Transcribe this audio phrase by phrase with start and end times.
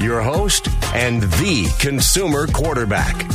[0.00, 3.26] Your host and the consumer quarterback,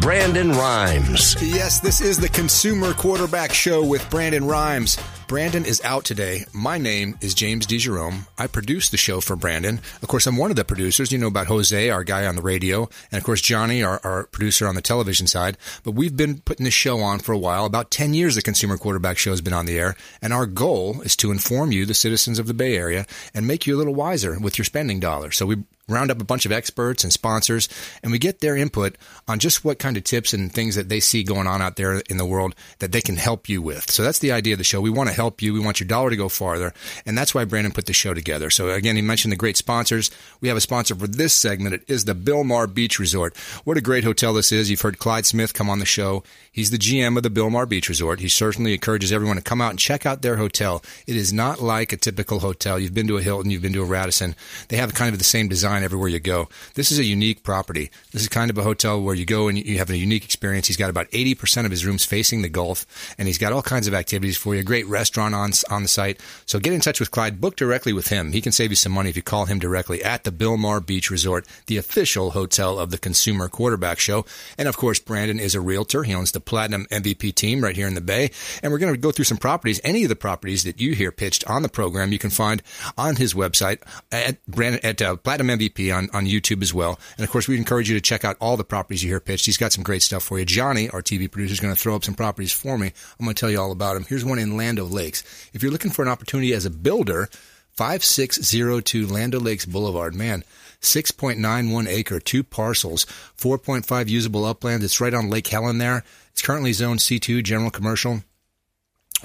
[0.00, 1.34] Brandon Rhymes.
[1.40, 4.98] Yes, this is the Consumer Quarterback Show with Brandon Rhymes.
[5.26, 6.44] Brandon is out today.
[6.52, 8.26] My name is James DeJerome.
[8.36, 9.80] I produce the show for Brandon.
[10.02, 11.10] Of course, I'm one of the producers.
[11.10, 14.24] You know about Jose, our guy on the radio, and of course, Johnny, our, our
[14.26, 15.56] producer on the television side.
[15.84, 17.64] But we've been putting this show on for a while.
[17.64, 19.96] About 10 years, the Consumer Quarterback Show has been on the air.
[20.20, 23.66] And our goal is to inform you, the citizens of the Bay Area, and make
[23.68, 25.36] you a little wiser with your spending dollars.
[25.36, 27.68] So we round up a bunch of experts and sponsors,
[28.02, 28.96] and we get their input
[29.28, 32.02] on just what kind of tips and things that they see going on out there
[32.08, 33.90] in the world that they can help you with.
[33.90, 34.80] So that's the idea of the show.
[34.80, 35.52] We want to help you.
[35.52, 36.72] We want your dollar to go farther,
[37.04, 38.50] and that's why Brandon put the show together.
[38.50, 40.10] So again, he mentioned the great sponsors.
[40.40, 41.74] We have a sponsor for this segment.
[41.74, 43.36] It is the Bilmar Beach Resort.
[43.64, 44.70] What a great hotel this is.
[44.70, 46.22] You've heard Clyde Smith come on the show.
[46.50, 48.20] He's the GM of the Bilmar Beach Resort.
[48.20, 50.82] He certainly encourages everyone to come out and check out their hotel.
[51.06, 52.78] It is not like a typical hotel.
[52.78, 54.34] You've been to a Hilton, you've been to a Radisson.
[54.68, 56.48] They have kind of the same design everywhere you go.
[56.74, 57.90] This is a unique property.
[58.12, 60.66] This is kind of a hotel where you go and you have a unique experience.
[60.66, 62.86] He's got about 80% of his rooms facing the Gulf,
[63.18, 64.60] and he's got all kinds of activities for you.
[64.60, 66.20] A great restaurant on, on the site.
[66.46, 67.40] So get in touch with Clyde.
[67.40, 68.32] Book directly with him.
[68.32, 71.10] He can save you some money if you call him directly at the Bilmar Beach
[71.10, 74.24] Resort, the official hotel of the Consumer Quarterback Show.
[74.58, 76.02] And of course, Brandon is a realtor.
[76.02, 78.30] He owns the Platinum MVP team right here in the Bay.
[78.62, 79.80] And we're going to go through some properties.
[79.84, 82.62] Any of the properties that you hear pitched on the program, you can find
[82.96, 83.80] on his website
[84.12, 86.98] at Brandon at uh, Platinum MVP on, on YouTube as well.
[87.16, 89.46] And of course, we encourage you to check out all the properties you hear pitched.
[89.46, 90.44] He's got some great stuff for you.
[90.44, 92.92] Johnny, our TV producer, is going to throw up some properties for me.
[93.18, 94.04] I'm going to tell you all about them.
[94.08, 95.22] Here's one in Land O' Lakes.
[95.52, 97.28] If you're looking for an opportunity as a builder,
[97.72, 100.14] 5602 Land O' Lakes Boulevard.
[100.14, 100.44] Man,
[100.80, 103.04] 6.91 acre, two parcels,
[103.36, 104.82] 4.5 usable upland.
[104.82, 106.04] It's right on Lake Helen there.
[106.32, 108.22] It's currently zoned C2, general commercial.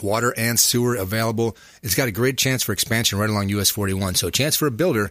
[0.02, 1.56] Water and sewer available.
[1.82, 4.16] It's got a great chance for expansion right along US 41.
[4.16, 5.10] So, chance for a builder,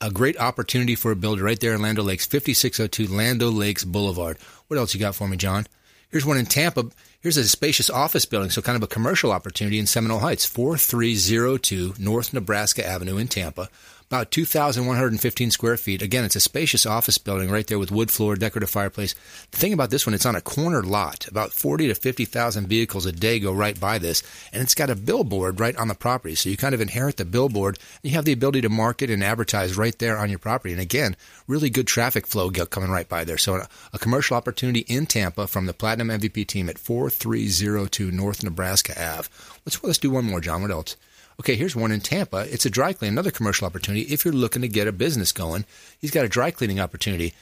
[0.00, 3.48] a great opportunity for a builder right there in Land O' Lakes, 5602 Land O'
[3.48, 4.38] Lakes Boulevard.
[4.68, 5.66] What else you got for me, John?
[6.10, 6.90] Here's one in Tampa.
[7.20, 11.94] Here's a spacious office building, so kind of a commercial opportunity in Seminole Heights, 4302
[11.98, 13.68] North Nebraska Avenue in Tampa
[14.10, 16.02] about 2,115 square feet.
[16.02, 19.14] Again, it's a spacious office building right there with wood floor, decorative fireplace.
[19.52, 21.28] The thing about this one, it's on a corner lot.
[21.28, 24.96] About 40 to 50,000 vehicles a day go right by this, and it's got a
[24.96, 26.34] billboard right on the property.
[26.34, 29.22] So you kind of inherit the billboard, and you have the ability to market and
[29.22, 30.72] advertise right there on your property.
[30.72, 31.14] And again,
[31.46, 33.38] really good traffic flow coming right by there.
[33.38, 38.42] So a, a commercial opportunity in Tampa from the Platinum MVP team at 4302 North
[38.42, 39.28] Nebraska Ave.
[39.64, 40.62] Let's let's do one more, John.
[40.62, 40.96] What else?
[41.40, 42.46] Okay, here's one in Tampa.
[42.52, 44.02] It's a dry clean, another commercial opportunity.
[44.02, 45.64] If you're looking to get a business going,
[45.98, 47.32] he's got a dry cleaning opportunity.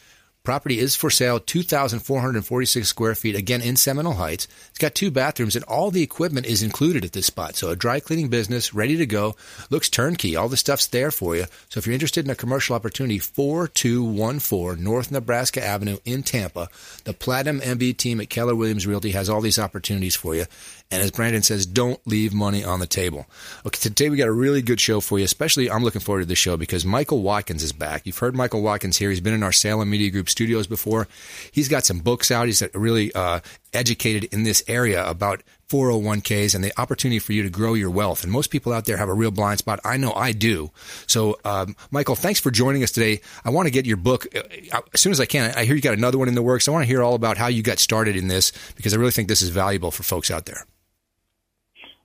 [0.44, 4.46] Property is for sale, 2,446 square feet, again in Seminole Heights.
[4.70, 7.56] It's got two bathrooms, and all the equipment is included at this spot.
[7.56, 9.34] So, a dry cleaning business, ready to go,
[9.68, 10.36] looks turnkey.
[10.36, 11.44] All the stuff's there for you.
[11.68, 16.68] So, if you're interested in a commercial opportunity, 4214 North Nebraska Avenue in Tampa,
[17.04, 20.46] the Platinum MVP team at Keller Williams Realty has all these opportunities for you.
[20.90, 23.26] And as Brandon says, don't leave money on the table.
[23.66, 25.24] Okay, today we got a really good show for you.
[25.24, 28.06] Especially, I'm looking forward to this show because Michael Watkins is back.
[28.06, 29.10] You've heard Michael Watkins here.
[29.10, 31.06] He's been in our Salem Media Group studios before.
[31.52, 32.46] He's got some books out.
[32.46, 33.40] He's really uh,
[33.74, 38.22] educated in this area about 401ks and the opportunity for you to grow your wealth.
[38.24, 39.80] And most people out there have a real blind spot.
[39.84, 40.70] I know I do.
[41.06, 43.20] So, um, Michael, thanks for joining us today.
[43.44, 45.52] I want to get your book uh, as soon as I can.
[45.54, 46.66] I hear you got another one in the works.
[46.66, 49.12] I want to hear all about how you got started in this because I really
[49.12, 50.64] think this is valuable for folks out there.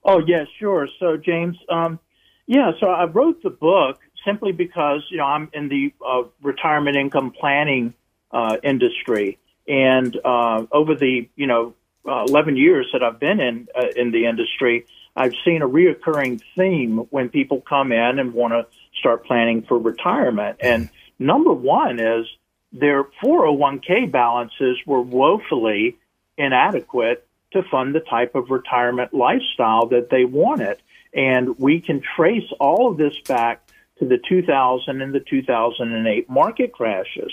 [0.04, 0.88] Oh, yeah, sure.
[1.00, 1.98] So, James, um,
[2.46, 6.96] yeah, so I wrote the book simply because, you know, I'm in the uh, retirement
[6.96, 7.94] income planning
[8.30, 9.38] uh, industry.
[9.66, 11.74] And uh, over the, you know,
[12.06, 14.84] uh, 11 years that I've been in uh, in the industry,
[15.16, 18.66] I've seen a reoccurring theme when people come in and want to
[18.98, 20.58] start planning for retirement.
[20.60, 22.26] And number one is
[22.72, 25.96] their 401k balances were woefully
[26.36, 30.76] inadequate to fund the type of retirement lifestyle that they wanted.
[31.14, 33.66] And we can trace all of this back
[33.98, 37.32] to the 2000 and the 2008 market crashes.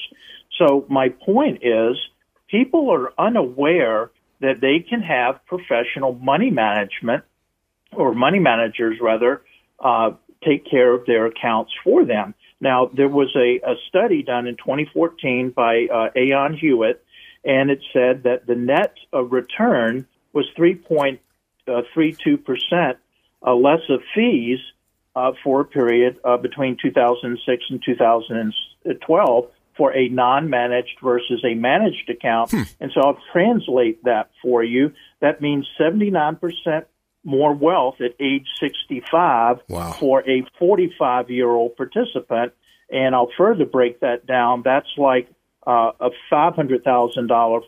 [0.57, 1.97] So my point is
[2.47, 7.23] people are unaware that they can have professional money management
[7.91, 9.41] or money managers rather
[9.79, 10.11] uh,
[10.43, 12.33] take care of their accounts for them.
[12.59, 17.03] Now, there was a, a study done in 2014 by uh, Aon Hewitt,
[17.43, 21.19] and it said that the net return was 3.2%
[21.67, 22.95] 0.32%
[23.45, 24.59] uh, less of fees
[25.15, 29.47] uh, for a period uh, between 2006 and 2012
[29.77, 32.51] for a non-managed versus a managed account.
[32.51, 32.63] Hmm.
[32.79, 34.93] And so I'll translate that for you.
[35.21, 36.39] That means 79%
[37.23, 39.91] more wealth at age 65 wow.
[39.93, 42.53] for a 45 year old participant.
[42.89, 44.63] And I'll further break that down.
[44.63, 45.29] That's like
[45.65, 46.81] uh, a $500,000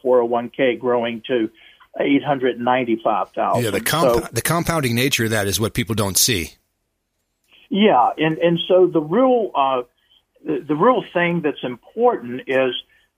[0.04, 1.50] 401k growing to
[2.00, 3.64] 895,000.
[3.64, 6.54] Yeah, the, comp- so, the compounding nature of that is what people don't see.
[7.70, 9.82] Yeah, and and so the real uh,
[10.46, 12.72] the, the real thing that's important is,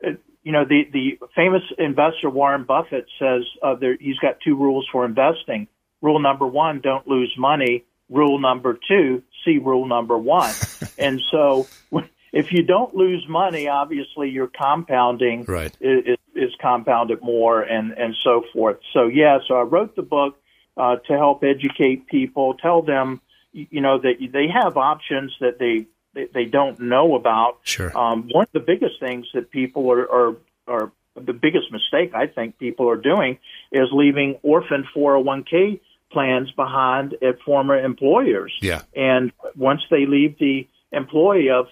[0.06, 0.12] uh,
[0.44, 4.88] you know, the the famous investor Warren Buffett says uh, there, he's got two rules
[4.89, 5.68] for investing.
[6.01, 7.83] Rule number one: don't lose money.
[8.10, 10.54] Rule number two: see rule number one.
[10.98, 11.68] and so,
[12.36, 15.76] if you don't lose money, obviously your compounding right.
[15.80, 18.78] is, is compounded more, and and so forth.
[18.94, 20.38] So yeah, so I wrote the book
[20.76, 23.22] uh, to help educate people, tell them
[23.54, 27.60] you know that they have options that they they, they don't know about.
[27.64, 27.98] Sure.
[27.98, 30.36] Um, one of the biggest things that people are, are
[30.68, 33.40] are the biggest mistake I think people are doing
[33.72, 35.80] is leaving orphan 401k
[36.12, 38.54] plans behind at former employers.
[38.62, 38.82] Yeah.
[38.94, 41.68] And once they leave the employee of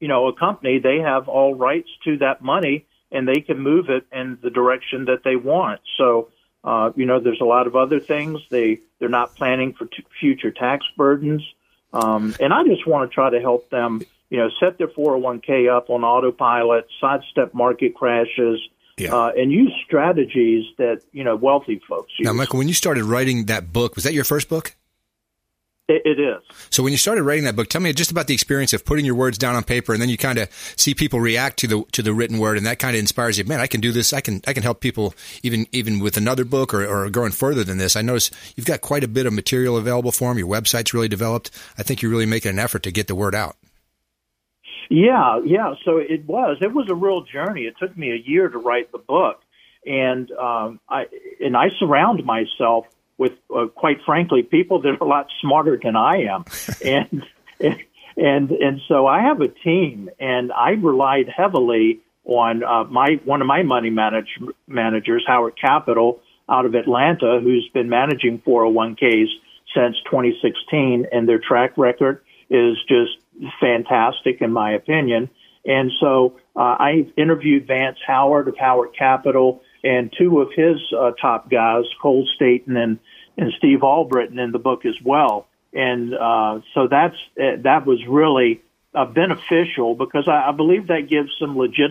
[0.00, 3.90] you know a company, they have all rights to that money and they can move
[3.90, 5.80] it in the direction that they want.
[5.96, 6.30] So
[6.64, 8.40] uh, you know, there's a lot of other things.
[8.50, 11.42] They they're not planning for t- future tax burdens,
[11.92, 14.02] um, and I just want to try to help them.
[14.30, 18.58] You know, set their 401k up on autopilot, sidestep market crashes,
[18.96, 19.14] yeah.
[19.14, 22.24] uh, and use strategies that you know wealthy folks use.
[22.24, 24.74] Now, Michael, when you started writing that book, was that your first book?
[25.86, 26.42] It, it is.
[26.70, 29.04] So when you started writing that book, tell me just about the experience of putting
[29.04, 31.84] your words down on paper, and then you kind of see people react to the
[31.92, 33.44] to the written word, and that kind of inspires you.
[33.44, 34.14] Man, I can do this.
[34.14, 37.64] I can I can help people even even with another book or, or going further
[37.64, 37.96] than this.
[37.96, 40.38] I notice you've got quite a bit of material available for them.
[40.38, 41.50] Your website's really developed.
[41.76, 43.56] I think you're really making an effort to get the word out.
[44.88, 45.74] Yeah, yeah.
[45.84, 46.58] So it was.
[46.62, 47.62] It was a real journey.
[47.62, 49.42] It took me a year to write the book,
[49.84, 51.06] and um, I
[51.40, 52.86] and I surround myself
[53.18, 56.44] with, uh, quite frankly, people that are a lot smarter than I am,
[56.84, 57.24] and
[58.16, 63.40] and and so I have a team, and I relied heavily on uh, my one
[63.40, 64.28] of my money manage,
[64.66, 69.28] managers, Howard Capital, out of Atlanta, who's been managing 401ks
[69.74, 73.18] since 2016, and their track record is just
[73.60, 75.28] fantastic, in my opinion.
[75.66, 81.12] And so uh, I interviewed Vance Howard of Howard Capital and two of his uh,
[81.20, 82.98] top guys, Cole Staten and
[83.36, 85.46] and Steve Albritton in the book as well.
[85.72, 88.62] And uh, so that's uh, that was really
[88.94, 91.90] uh, beneficial because I, I, believe that gives some legit-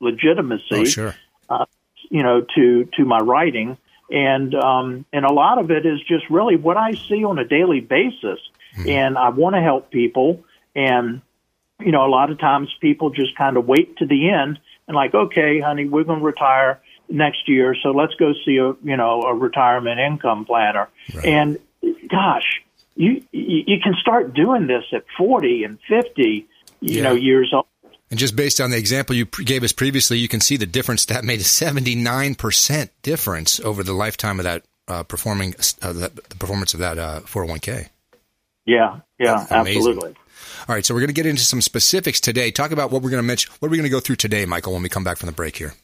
[0.00, 1.14] legitimacy, oh, sure.
[1.48, 1.66] Uh,
[2.10, 3.76] you know, to to my writing.
[4.10, 7.44] And um, and a lot of it is just really what I see on a
[7.44, 8.40] daily basis,
[8.76, 8.88] mm-hmm.
[8.88, 10.42] and I want to help people.
[10.74, 11.22] And
[11.78, 14.96] you know, a lot of times people just kind of wait to the end and
[14.96, 18.96] like, okay, honey, we're going to retire next year, so let's go see a you
[18.96, 20.88] know a retirement income planner.
[21.14, 21.24] Right.
[21.24, 21.58] And
[22.08, 22.62] gosh,
[22.96, 26.46] you you can start doing this at forty and fifty,
[26.80, 27.02] you yeah.
[27.02, 27.66] know, years old.
[28.10, 31.04] And just based on the example you gave us previously, you can see the difference
[31.06, 35.92] that made a seventy nine percent difference over the lifetime of that uh, performing uh,
[35.92, 37.88] the, the, performance of that four hundred one k.
[38.66, 40.14] Yeah, yeah, absolutely.
[40.68, 42.50] All right, so we're going to get into some specifics today.
[42.50, 43.52] Talk about what we're going to mention.
[43.58, 45.32] What are we going to go through today, Michael, when we come back from the
[45.32, 45.74] break here?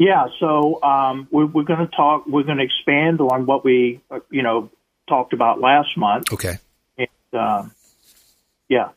[0.00, 2.24] Yeah, so um, we're, we're going to talk.
[2.26, 4.70] We're going to expand on what we, uh, you know,
[5.06, 6.32] talked about last month.
[6.32, 6.54] Okay.
[6.96, 7.64] And, uh,
[8.66, 8.92] yeah.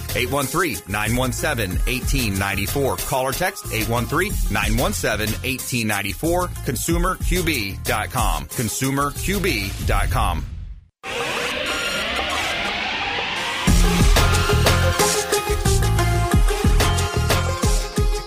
[0.60, 3.08] 813-917-1894.
[3.08, 6.50] Call or text 813-917-1894.
[6.50, 8.46] ConsumerQB.com.
[8.46, 10.46] ConsumerQB.com.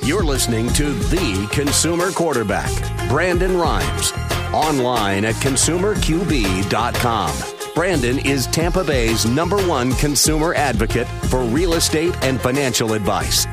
[0.04, 4.12] You're listening to The Consumer Quarterback, Brandon Rhymes,
[4.52, 7.51] online at consumerqb.com.
[7.74, 13.46] Brandon is Tampa Bay's number one consumer advocate for real estate and financial advice.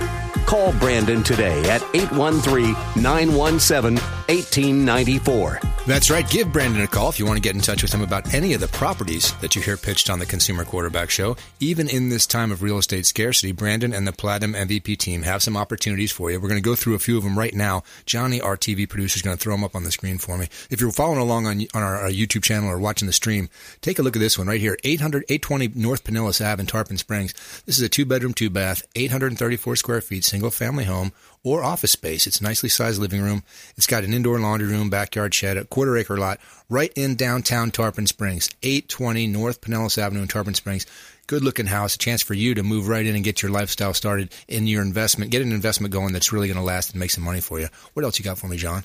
[0.46, 3.98] Call Brandon today at 813 917
[4.30, 5.60] 1894.
[5.88, 6.30] That's right.
[6.30, 8.54] Give Brandon a call if you want to get in touch with him about any
[8.54, 11.36] of the properties that you hear pitched on the Consumer Quarterback Show.
[11.60, 15.42] Even in this time of real estate scarcity, Brandon and the Platinum MVP team have
[15.42, 16.40] some opportunities for you.
[16.40, 17.82] We're going to go through a few of them right now.
[18.06, 20.48] Johnny, our TV producer, is going to throw them up on the screen for me.
[20.70, 23.50] If you're following along on, on our, our, YouTube channel or watching the stream,
[23.82, 26.98] take a look at this one right here 800, 820 North Pinellas Ave in Tarpon
[26.98, 27.34] Springs.
[27.66, 31.91] This is a two bedroom, two bath, 834 square feet, single family home or office
[31.91, 32.27] space.
[32.27, 33.43] It's a nicely sized living room.
[33.77, 37.72] It's got an indoor laundry room, backyard shed, a quarter acre lot right in downtown
[37.72, 40.86] Tarpon Springs, 820 North Pinellas Avenue in Tarpon Springs.
[41.27, 43.93] Good looking house, a chance for you to move right in and get your lifestyle
[43.93, 45.31] started in your investment.
[45.31, 47.67] Get an investment going that's really going to last and make some money for you.
[47.93, 48.84] What else you got for me, John?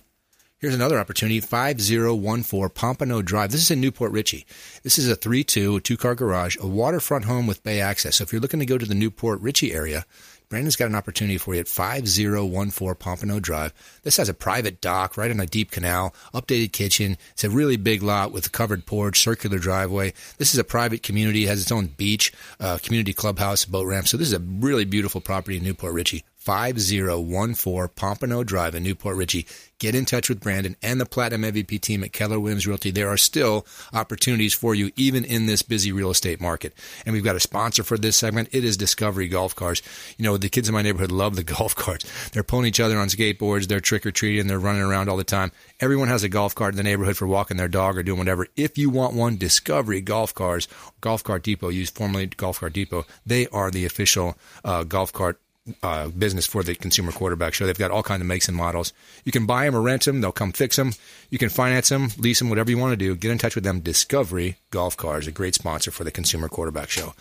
[0.59, 3.51] Here's another opportunity, 5014 Pompano Drive.
[3.51, 4.47] This is in New Port Richey.
[4.83, 8.17] This is a 3-2, a two-car garage, a waterfront home with bay access.
[8.17, 10.07] So if you're looking to go to the New Port Richey area,
[10.55, 13.73] Brandon's got an opportunity for you at 5014 Pompano Drive.
[14.05, 17.19] This has a private dock right on a deep canal, updated kitchen.
[17.33, 20.13] It's a really big lot with a covered porch, circular driveway.
[20.39, 24.07] This is a private community, has its own beach, uh, community clubhouse, boat ramp.
[24.07, 26.23] So this is a really beautiful property in New Port Richey.
[26.45, 29.47] 5014 Pompano Drive in New Port Richey.
[29.79, 32.91] Get in touch with Brandon and the Platinum MVP team at Keller Williams Realty.
[32.91, 36.75] There are still opportunities for you even in this busy real estate market.
[37.05, 38.51] And we've got a sponsor for this segment.
[38.53, 39.83] It is Discovery Golf Cars.
[40.19, 42.31] You know, the kids in my neighborhood love the golf carts.
[42.31, 45.25] They're pulling each other on skateboards, they're trick or treating, they're running around all the
[45.25, 45.51] time.
[45.81, 48.47] Everyone has a golf cart in the neighborhood for walking their dog or doing whatever.
[48.57, 50.69] If you want one, Discovery Golf Cars,
[51.01, 55.41] Golf Cart Depot, used formerly Golf Cart Depot, they are the official uh, golf cart
[55.83, 57.67] uh, business for the Consumer Quarterback Show.
[57.67, 58.93] They've got all kinds of makes and models.
[59.25, 60.21] You can buy them or rent them.
[60.21, 60.93] They'll come fix them.
[61.31, 63.17] You can finance them, lease them, whatever you want to do.
[63.17, 63.81] Get in touch with them.
[63.81, 67.07] Discovery Golf Cars, a great sponsor for the Consumer Quarterback Show.
[67.07, 67.15] All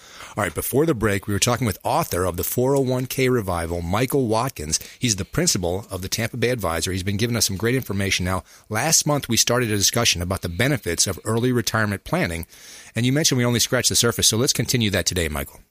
[0.43, 4.79] right, before the break, we were talking with author of the 401k Revival, Michael Watkins.
[4.99, 6.91] He's the principal of the Tampa Bay Advisor.
[6.91, 8.25] He's been giving us some great information.
[8.25, 12.45] Now, last month we started a discussion about the benefits of early retirement planning,
[12.93, 14.27] and you mentioned we only scratched the surface.
[14.27, 15.61] So let's continue that today, Michael.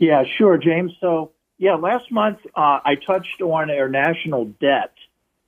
[0.00, 0.92] Yeah, sure, James.
[0.98, 4.94] So, yeah, last month uh, I touched on our national debt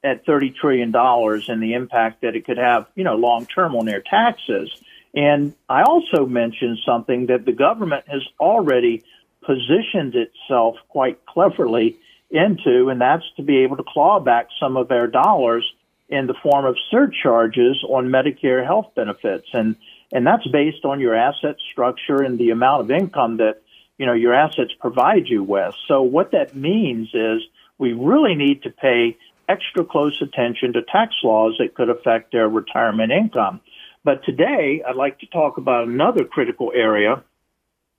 [0.04, 3.86] at $30 trillion and the impact that it could have, you know, long term on
[3.86, 4.70] their taxes.
[5.14, 9.04] And I also mentioned something that the government has already
[9.40, 11.96] positioned itself quite cleverly
[12.30, 15.64] into, and that's to be able to claw back some of our dollars
[16.10, 19.48] in the form of surcharges on Medicare health benefits.
[19.54, 19.76] And,
[20.12, 23.62] and that's based on your asset structure and the amount of income that
[24.02, 25.76] you know, your assets provide you with.
[25.86, 27.40] So what that means is
[27.78, 29.16] we really need to pay
[29.48, 33.60] extra close attention to tax laws that could affect their retirement income.
[34.02, 37.22] But today, I'd like to talk about another critical area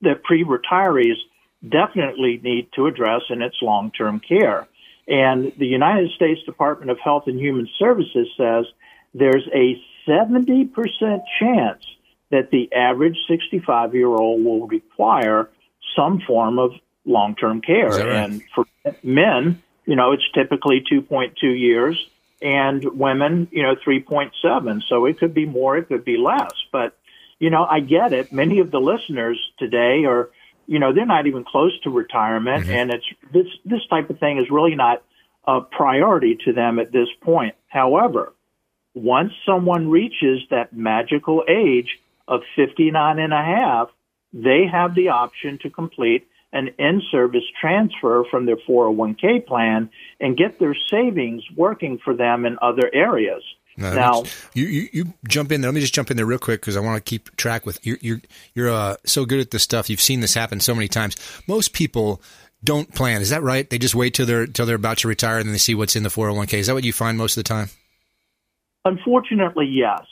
[0.02, 1.16] that pre-retirees
[1.66, 4.68] definitely need to address, in it's long-term care.
[5.08, 8.66] And the United States Department of Health and Human Services says
[9.14, 10.68] there's a 70%
[11.40, 11.82] chance
[12.30, 15.48] that the average 65 year old will require
[15.96, 16.72] some form of
[17.04, 17.88] long term care.
[17.88, 18.08] Right?
[18.08, 18.66] And for
[19.02, 21.98] men, you know, it's typically 2.2 years,
[22.40, 24.82] and women, you know, 3.7.
[24.88, 26.52] So it could be more, it could be less.
[26.72, 26.96] But,
[27.38, 28.32] you know, I get it.
[28.32, 30.30] Many of the listeners today are,
[30.66, 32.72] you know, they're not even close to retirement, mm-hmm.
[32.72, 35.02] and it's this this type of thing is really not
[35.46, 37.54] a priority to them at this point.
[37.68, 38.32] However,
[38.94, 43.90] once someone reaches that magical age of 59 and a half,
[44.34, 50.58] they have the option to complete an in-service transfer from their 401k plan and get
[50.58, 53.42] their savings working for them in other areas.
[53.76, 54.22] No, now,
[54.52, 55.68] you, you you jump in there.
[55.68, 57.84] Let me just jump in there real quick because I want to keep track with
[57.84, 58.20] you're you're
[58.54, 59.90] you're uh, so good at this stuff.
[59.90, 61.16] You've seen this happen so many times.
[61.48, 62.22] Most people
[62.62, 63.20] don't plan.
[63.20, 63.68] Is that right?
[63.68, 65.96] They just wait till they're till they're about to retire and then they see what's
[65.96, 66.54] in the 401k.
[66.54, 67.68] Is that what you find most of the time?
[68.84, 70.02] unfortunately, yes.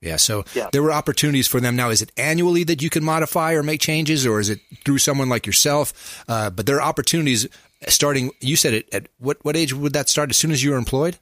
[0.00, 0.16] Yeah.
[0.16, 0.68] So Yeah.
[0.72, 1.74] there were opportunities for them.
[1.76, 4.98] Now, is it annually that you can modify or make changes, or is it through
[4.98, 6.22] someone like yourself?
[6.28, 7.46] Uh, but there are opportunities
[7.88, 8.30] starting.
[8.40, 10.30] You said it at what what age would that start?
[10.30, 11.18] As soon as you were employed?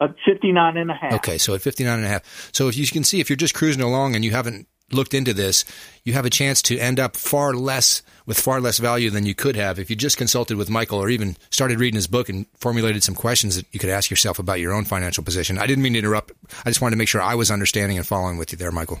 [0.00, 1.12] At 59 and a half.
[1.14, 2.50] Okay, so at 59 and a half.
[2.52, 5.34] So if you can see, if you're just cruising along and you haven't looked into
[5.34, 5.64] this,
[6.04, 9.34] you have a chance to end up far less with far less value than you
[9.34, 12.46] could have if you just consulted with Michael or even started reading his book and
[12.56, 15.58] formulated some questions that you could ask yourself about your own financial position.
[15.58, 16.32] I didn't mean to interrupt.
[16.64, 19.00] I just wanted to make sure I was understanding and following with you there, Michael.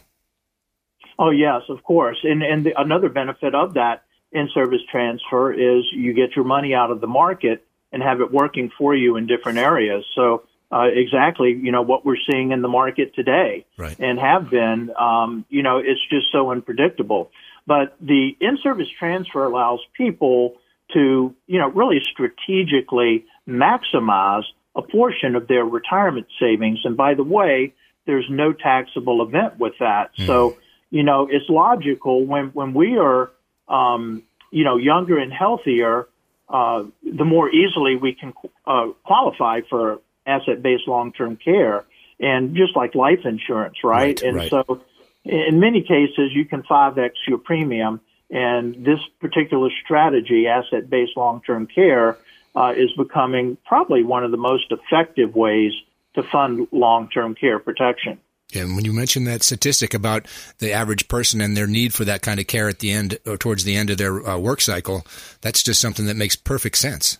[1.18, 2.18] Oh yes, of course.
[2.24, 6.90] And and the, another benefit of that in-service transfer is you get your money out
[6.90, 10.04] of the market and have it working for you in different areas.
[10.16, 10.42] So
[10.74, 13.96] uh, exactly, you know what we're seeing in the market today, Right.
[14.00, 14.90] and have been.
[14.98, 17.30] Um, you know, it's just so unpredictable.
[17.66, 20.56] But the in-service transfer allows people
[20.92, 24.42] to, you know, really strategically maximize
[24.76, 26.80] a portion of their retirement savings.
[26.84, 27.74] And by the way,
[28.06, 30.10] there's no taxable event with that.
[30.26, 30.56] So,
[30.90, 33.30] you know, it's logical when, when we are,
[33.68, 36.08] um, you know, younger and healthier,
[36.48, 38.34] uh, the more easily we can
[38.66, 41.84] uh, qualify for asset-based long-term care.
[42.20, 44.20] And just like life insurance, right?
[44.20, 44.50] Right, and right.
[44.50, 44.82] so
[45.24, 48.00] in many cases, you can 5X your premium.
[48.30, 52.16] And this particular strategy, asset based long term care,
[52.54, 55.72] uh, is becoming probably one of the most effective ways
[56.14, 58.18] to fund long term care protection.
[58.54, 60.26] And when you mentioned that statistic about
[60.58, 63.36] the average person and their need for that kind of care at the end or
[63.36, 65.04] towards the end of their uh, work cycle,
[65.40, 67.18] that's just something that makes perfect sense.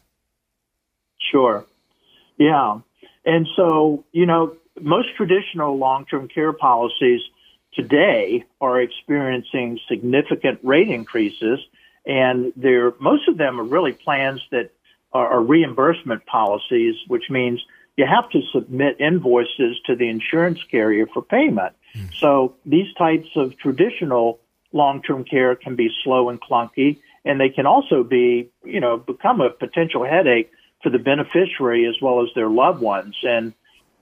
[1.33, 1.65] Sure.
[2.39, 2.79] Yeah.
[3.25, 7.21] And so, you know, most traditional long term care policies
[7.75, 11.61] today are experiencing significant rate increases,
[12.07, 14.71] and they're, most of them are really plans that
[15.13, 17.65] are, are reimbursement policies, which means
[17.97, 21.75] you have to submit invoices to the insurance carrier for payment.
[21.95, 22.07] Hmm.
[22.19, 24.41] So these types of traditional
[24.73, 29.41] long-term care can be slow and clunky, and they can also be, you know, become
[29.41, 30.51] a potential headache
[30.85, 33.17] for the beneficiary as well as their loved ones.
[33.25, 33.55] And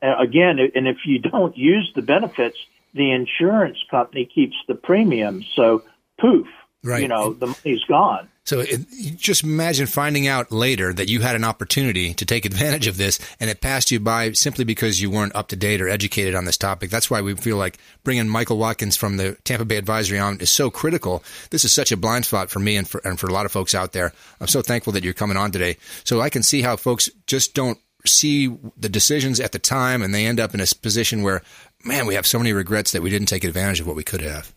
[0.02, 2.58] uh, again, and if you don't use the benefits,
[2.92, 5.42] the insurance company keeps the premium.
[5.56, 5.84] So
[6.20, 6.46] poof,
[6.84, 7.00] Right.
[7.00, 8.28] you know, the money's gone.
[8.44, 8.80] So it,
[9.16, 13.20] just imagine finding out later that you had an opportunity to take advantage of this
[13.38, 16.44] and it passed you by simply because you weren't up to date or educated on
[16.44, 16.90] this topic.
[16.90, 20.50] That's why we feel like bringing Michael Watkins from the Tampa Bay Advisory on is
[20.50, 21.22] so critical.
[21.50, 23.52] This is such a blind spot for me and for, and for a lot of
[23.52, 24.12] folks out there.
[24.40, 25.76] I'm so thankful that you're coming on today.
[26.02, 30.12] So I can see how folks just don't see the decisions at the time and
[30.12, 31.42] they end up in a position where,
[31.84, 34.20] man, we have so many regrets that we didn't take advantage of what we could
[34.20, 34.52] have.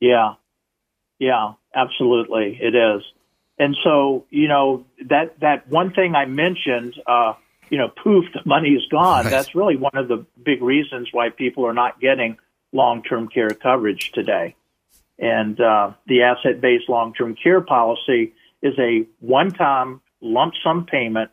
[0.00, 0.34] Yeah.
[1.18, 2.58] Yeah, absolutely.
[2.60, 3.02] It is.
[3.58, 7.34] And so, you know, that, that one thing I mentioned, uh,
[7.70, 9.24] you know, poof, the money is gone.
[9.24, 9.30] Right.
[9.30, 12.38] That's really one of the big reasons why people are not getting
[12.72, 14.54] long-term care coverage today.
[15.18, 21.30] And, uh, the asset-based long-term care policy is a one-time lump sum payment.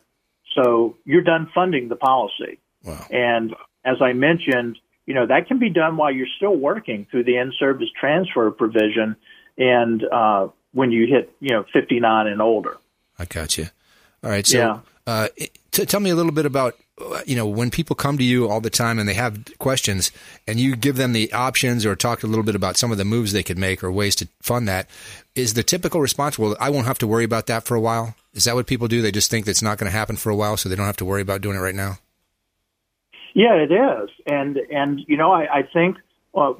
[0.54, 2.58] So you're done funding the policy.
[2.82, 3.06] Wow.
[3.10, 3.54] And
[3.84, 7.36] as I mentioned, you know, that can be done while you're still working through the
[7.36, 9.14] in-service transfer provision
[9.58, 12.76] and uh, when you hit, you know, 59 and older.
[13.18, 13.66] I got you.
[14.22, 14.46] All right.
[14.46, 14.78] So, Yeah.
[15.06, 15.28] uh,
[15.70, 18.48] t- tell me a little bit about, uh, you know, when people come to you
[18.48, 20.10] all the time and they have questions
[20.46, 23.04] and you give them the options or talk a little bit about some of the
[23.04, 24.88] moves they could make or ways to fund that,
[25.34, 28.14] is the typical response, well, I won't have to worry about that for a while?
[28.34, 29.00] Is that what people do?
[29.00, 30.96] They just think that's not going to happen for a while, so they don't have
[30.98, 31.98] to worry about doing it right now?
[33.34, 35.98] Yeah, it is, and and you know, I, I think
[36.34, 36.54] uh,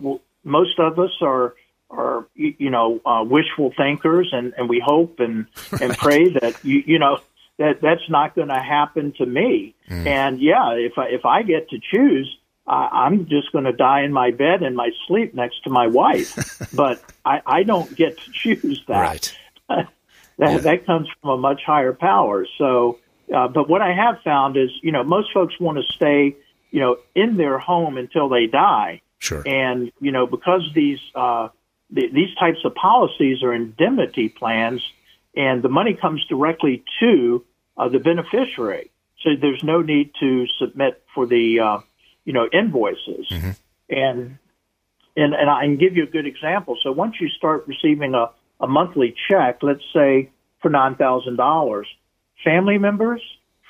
[0.44, 1.54] most of us are
[1.90, 5.46] are you know uh, wishful thinkers, and and we hope and
[5.80, 7.18] and pray that you you know
[7.58, 9.74] that that's not going to happen to me.
[9.88, 14.02] And yeah, if I if I get to choose, I, I'm just going to die
[14.02, 16.34] in my bed in my sleep next to my wife.
[16.74, 19.00] but I, I don't get to choose that.
[19.68, 19.86] Right.
[20.38, 22.46] that that comes from a much higher power.
[22.58, 22.98] So,
[23.34, 26.36] uh, but what I have found is, you know, most folks want to stay,
[26.70, 29.42] you know, in their home until they die, Sure.
[29.46, 31.48] and you know, because these uh,
[31.94, 34.82] th- these types of policies are indemnity plans,
[35.34, 37.44] and the money comes directly to
[37.76, 38.90] uh, the beneficiary.
[39.22, 41.78] So there's no need to submit for the, uh,
[42.24, 43.26] you know, invoices,
[43.88, 44.38] and
[45.16, 46.76] and and I can give you a good example.
[46.82, 51.88] So once you start receiving a, a monthly check, let's say for nine thousand dollars,
[52.44, 53.22] family members,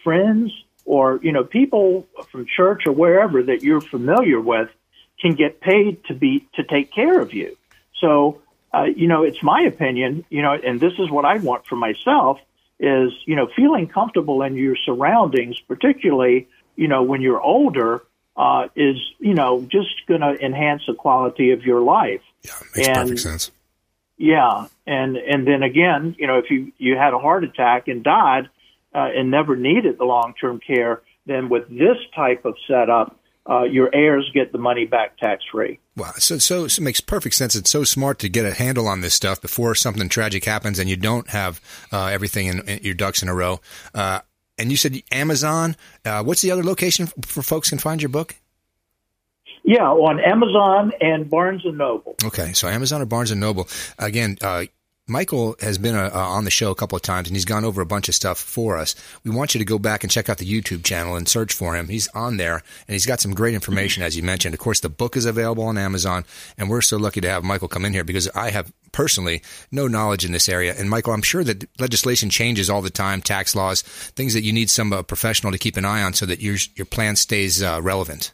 [0.02, 0.52] friends,
[0.85, 4.68] or you know people from church or wherever that you're familiar with
[5.20, 7.57] can get paid to be to take care of you.
[8.00, 8.42] So
[8.74, 11.76] uh, you know, it's my opinion, you know, and this is what I want for
[11.76, 12.38] myself
[12.78, 18.02] is you know feeling comfortable in your surroundings, particularly you know when you're older.
[18.38, 22.20] Uh, is you know just going to enhance the quality of your life.
[22.42, 23.50] Yeah, makes And- perfect sense.
[24.18, 28.02] Yeah, and and then again, you know, if you you had a heart attack and
[28.02, 28.48] died
[28.94, 33.62] uh, and never needed the long term care, then with this type of setup, uh,
[33.62, 35.78] your heirs get the money back tax free.
[35.96, 37.54] Wow, so, so so it makes perfect sense.
[37.54, 40.88] It's so smart to get a handle on this stuff before something tragic happens, and
[40.90, 41.61] you don't have
[41.92, 43.61] uh, everything in, in your ducks in a row.
[43.94, 44.20] Uh,
[44.59, 45.76] and you said Amazon.
[46.04, 48.37] Uh, what's the other location for folks can find your book?
[49.64, 52.14] Yeah, on Amazon and Barnes and Noble.
[52.24, 53.68] Okay, so Amazon or Barnes and Noble.
[53.98, 54.66] Again, uh,
[55.09, 57.64] Michael has been uh, uh, on the show a couple of times, and he's gone
[57.64, 58.97] over a bunch of stuff for us.
[59.23, 61.77] We want you to go back and check out the YouTube channel and search for
[61.77, 61.87] him.
[61.87, 64.53] He's on there, and he's got some great information, as you mentioned.
[64.53, 66.25] Of course, the book is available on Amazon,
[66.59, 69.87] and we're so lucky to have Michael come in here because I have personally no
[69.87, 70.75] knowledge in this area.
[70.77, 74.53] And Michael, I'm sure that legislation changes all the time, tax laws, things that you
[74.53, 77.62] need some uh, professional to keep an eye on so that your your plan stays
[77.62, 78.33] uh, relevant.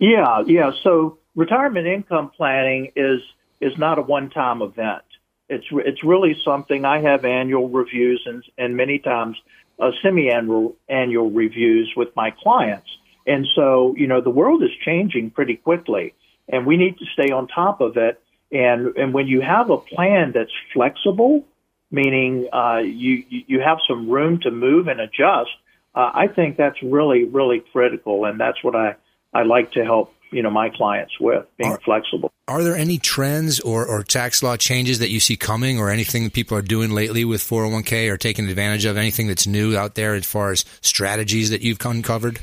[0.00, 0.72] Yeah, yeah.
[0.82, 3.20] So retirement income planning is
[3.60, 5.02] is not a one time event.
[5.48, 9.36] It's it's really something I have annual reviews and and many times
[9.78, 12.88] uh, semi annual annual reviews with my clients.
[13.26, 16.14] And so you know the world is changing pretty quickly,
[16.48, 18.20] and we need to stay on top of it.
[18.52, 21.44] And and when you have a plan that's flexible,
[21.90, 25.50] meaning uh, you you you have some room to move and adjust,
[25.94, 28.96] uh, I think that's really really critical, and that's what I
[29.32, 32.32] I like to help you know my clients with being Are- flexible.
[32.46, 36.24] Are there any trends or, or tax law changes that you see coming or anything
[36.24, 38.96] that people are doing lately with 401k or taking advantage of?
[38.96, 42.40] Anything that's new out there as far as strategies that you've uncovered?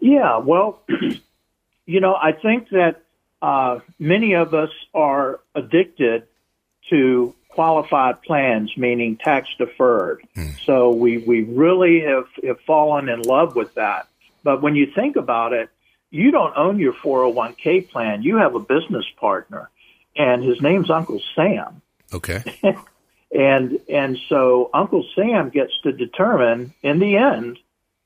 [0.00, 0.82] Yeah, well,
[1.86, 3.02] you know, I think that
[3.40, 6.24] uh, many of us are addicted
[6.90, 10.22] to qualified plans, meaning tax deferred.
[10.64, 14.08] So we, we really have, have fallen in love with that.
[14.42, 15.70] But when you think about it,
[16.12, 18.22] you don't own your 401k plan.
[18.22, 19.70] You have a business partner,
[20.16, 21.82] and his name's Uncle Sam.
[22.14, 22.42] Okay.
[23.32, 27.58] And and so Uncle Sam gets to determine in the end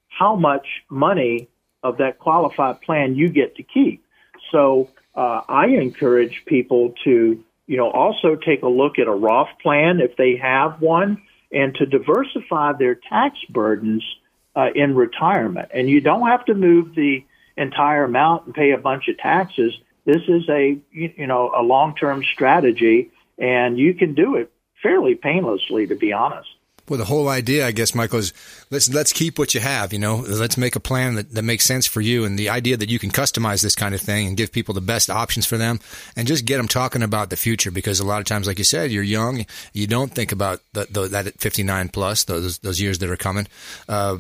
[0.09, 1.49] how much money
[1.83, 4.05] of that qualified plan you get to keep.
[4.53, 9.49] So uh, I encourage people to you know also take a look at a Roth
[9.61, 14.05] plan if they have one, and to diversify their tax burdens
[14.55, 15.71] uh, in retirement.
[15.75, 17.25] And you don't have to move the
[17.57, 19.75] entire amount and pay a bunch of taxes.
[20.05, 25.15] This is a you know a long term strategy, and you can do it fairly
[25.15, 26.49] painlessly, to be honest.
[26.89, 28.33] Well, the whole idea, I guess, Michael, is
[28.71, 29.93] let's let's keep what you have.
[29.93, 32.77] You know, let's make a plan that, that makes sense for you, and the idea
[32.77, 35.57] that you can customize this kind of thing and give people the best options for
[35.57, 35.81] them,
[36.15, 37.73] and just get them talking about the future.
[37.73, 40.87] Because a lot of times, like you said, you're young, you don't think about the,
[40.89, 43.49] the, that 59 plus those those years that are coming.
[43.89, 44.19] Uh,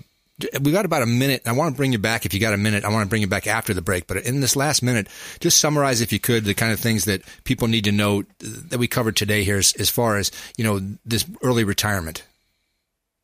[0.61, 1.42] we got about a minute.
[1.46, 2.85] I want to bring you back if you got a minute.
[2.85, 4.07] I want to bring you back after the break.
[4.07, 5.09] But in this last minute,
[5.40, 8.79] just summarize, if you could, the kind of things that people need to know that
[8.79, 12.25] we covered today here, as, as far as you know, this early retirement.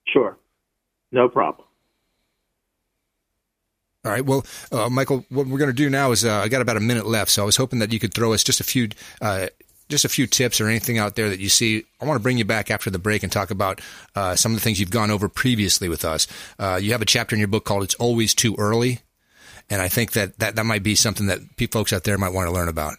[0.07, 0.39] Sure,
[1.11, 1.67] no problem.
[4.05, 4.25] All right.
[4.25, 6.81] Well, uh, Michael, what we're going to do now is uh, I got about a
[6.81, 8.89] minute left, so I was hoping that you could throw us just a few,
[9.21, 9.47] uh,
[9.93, 11.85] just a few tips or anything out there that you see.
[12.01, 13.81] I want to bring you back after the break and talk about
[14.17, 16.27] uh, some of the things you've gone over previously with us.
[16.59, 19.01] Uh, you have a chapter in your book called "It's Always Too Early,"
[19.71, 22.49] and I think that that, that might be something that folks out there might want
[22.49, 22.97] to learn about.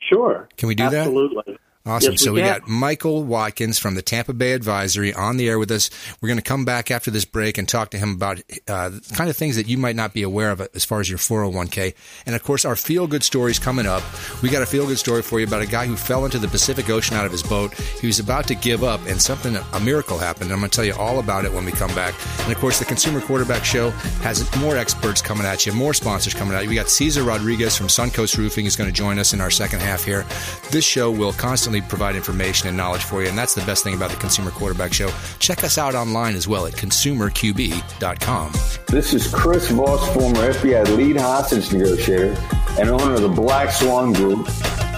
[0.00, 0.48] Sure.
[0.56, 1.06] Can we do that?
[1.06, 1.58] Absolutely.
[1.84, 2.12] Awesome.
[2.12, 2.60] Yes, so we can.
[2.60, 5.90] got Michael Watkins from the Tampa Bay Advisory on the air with us.
[6.20, 9.14] We're going to come back after this break and talk to him about uh, the
[9.14, 11.94] kind of things that you might not be aware of as far as your 401k.
[12.24, 14.04] And of course, our feel good stories coming up.
[14.42, 16.46] We got a feel good story for you about a guy who fell into the
[16.46, 17.74] Pacific Ocean out of his boat.
[17.74, 20.52] He was about to give up, and something, a miracle happened.
[20.52, 22.14] I'm going to tell you all about it when we come back.
[22.42, 23.90] And of course, the Consumer Quarterback Show
[24.22, 26.68] has more experts coming at you, more sponsors coming at you.
[26.68, 29.80] We got Cesar Rodriguez from Suncoast Roofing is going to join us in our second
[29.80, 30.24] half here.
[30.70, 33.94] This show will constantly provide information and knowledge for you, and that's the best thing
[33.94, 35.10] about the Consumer Quarterback Show.
[35.38, 38.52] Check us out online as well at consumerqb.com.
[38.88, 42.36] This is Chris Voss, former FBI lead hostage negotiator
[42.78, 44.48] and owner of the Black Swan Group,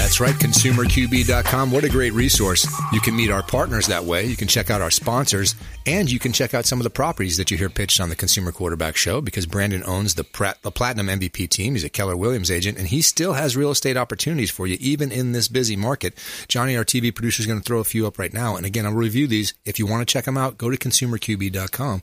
[0.00, 1.70] That's right, consumerqb.com.
[1.70, 2.66] What a great resource.
[2.90, 4.24] You can meet our partners that way.
[4.24, 7.36] You can check out our sponsors, and you can check out some of the properties
[7.36, 10.24] that you hear pitched on the Consumer Quarterback Show because Brandon owns the,
[10.62, 11.74] the Platinum MVP team.
[11.74, 15.12] He's a Keller Williams agent, and he still has real estate opportunities for you, even
[15.12, 16.14] in this busy market.
[16.48, 18.56] Johnny, our TV producer, is going to throw a few up right now.
[18.56, 19.52] And again, I'll review these.
[19.66, 22.00] If you want to check them out, go to consumerqb.com.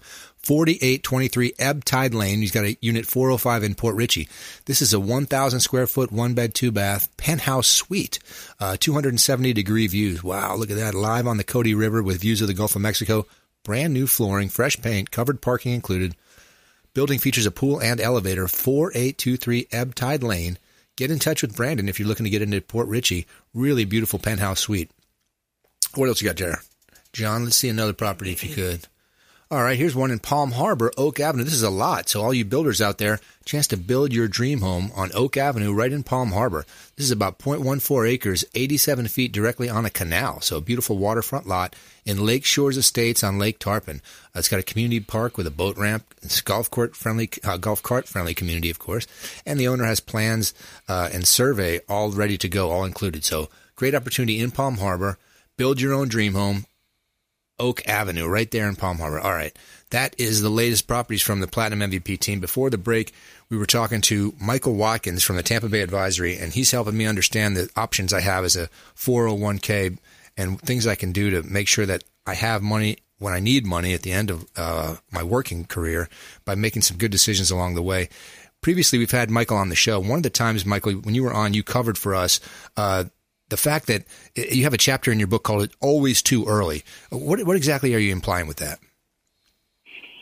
[0.48, 2.40] 4823 Ebb Tide Lane.
[2.40, 4.30] He's got a unit 405 in Port Richey.
[4.64, 8.20] This is a 1,000 square foot, one bed, two bath penthouse suite.
[8.58, 10.24] Uh, 270 degree views.
[10.24, 10.94] Wow, look at that.
[10.94, 13.26] Live on the Cotee River with views of the Gulf of Mexico.
[13.66, 16.16] Brand new flooring, fresh paint, covered parking included.
[16.94, 18.48] Building features a pool and elevator.
[18.48, 20.58] 4823 Ebb Tide Lane.
[20.96, 23.28] Get in touch with Brandon if you're looking to get into Port Richey.
[23.54, 24.92] Really beautiful penthouse suite.
[25.96, 26.60] What else you got, Jared?
[27.12, 28.88] John, let's see another property if you could.
[29.50, 31.46] All right, here's one in Palm Harbor, Oak Avenue.
[31.46, 32.10] This is a lot.
[32.10, 35.72] So all you builders out there, chance to build your dream home on Oak Avenue
[35.72, 36.66] right in Palm Harbor.
[36.98, 40.42] This is about 0.14 acres, 87 feet directly on a canal.
[40.42, 44.02] So a beautiful waterfront lot in Lake Shores Estates on Lake Tarpon.
[44.36, 46.14] Uh, it's got a community park with a boat ramp.
[46.22, 49.08] It's golf court friendly, uh, golf cart friendly community, of course.
[49.46, 50.54] And the owner has plans
[50.90, 53.24] uh, and survey all ready to go, all included.
[53.24, 55.18] So great opportunity in Palm Harbor.
[55.56, 56.66] Build your own dream home
[57.60, 59.20] Oak Avenue, right there in Palm Harbor.
[59.20, 59.58] All right.
[59.90, 62.40] That is the latest properties from the Platinum MVP team.
[62.40, 63.14] Before the break,
[63.50, 67.06] we were talking to Michael Watkins from the Tampa Bay Advisory, and he's helping me
[67.06, 69.98] understand the options I have as a 401k
[70.36, 73.66] and things I can do to make sure that I have money when I need
[73.66, 76.10] money at the end of uh, my working career
[76.46, 78.10] by making some good decisions along the way.
[78.62, 80.00] Previously, we've had Michael on the show.
[80.00, 82.40] One of the times, Michael, when you were on, you covered for us
[82.76, 83.06] uh,
[83.50, 84.04] the fact that
[84.36, 87.94] you have a chapter in your book called It "Always Too Early." What what exactly
[87.96, 88.80] are you implying with that?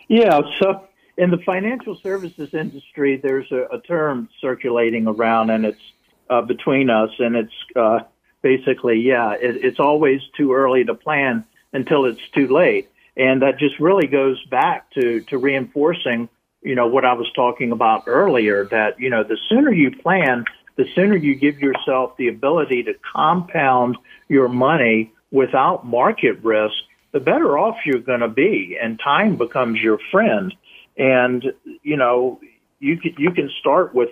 [0.07, 5.81] Yeah, so in the financial services industry, there's a, a term circulating around, and it's
[6.29, 7.99] uh, between us, and it's uh,
[8.41, 13.57] basically, yeah, it, it's always too early to plan until it's too late, and that
[13.59, 16.29] just really goes back to to reinforcing,
[16.61, 18.65] you know, what I was talking about earlier.
[18.65, 22.93] That you know, the sooner you plan, the sooner you give yourself the ability to
[23.13, 26.75] compound your money without market risk,
[27.11, 30.53] the better off you're going to be, and time becomes your friend.
[30.97, 32.39] And you know,
[32.79, 34.09] you can, you can start with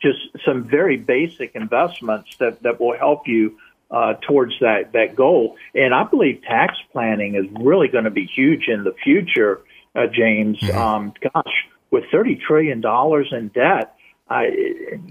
[0.00, 3.58] just some very basic investments that that will help you
[3.90, 5.56] uh, towards that that goal.
[5.74, 9.60] And I believe tax planning is really going to be huge in the future,
[9.94, 10.58] uh, James.
[10.60, 10.78] Mm-hmm.
[10.78, 11.52] Um, gosh,
[11.90, 13.96] with thirty trillion dollars in debt
[14.28, 14.50] I,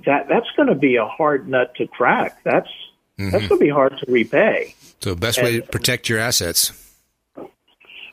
[0.06, 2.43] that that's going to be a hard nut to crack.
[2.43, 2.69] That's
[3.19, 3.30] mm-hmm.
[3.30, 4.76] that's going to be hard to repay.
[5.00, 6.74] So, best and, way to protect your assets.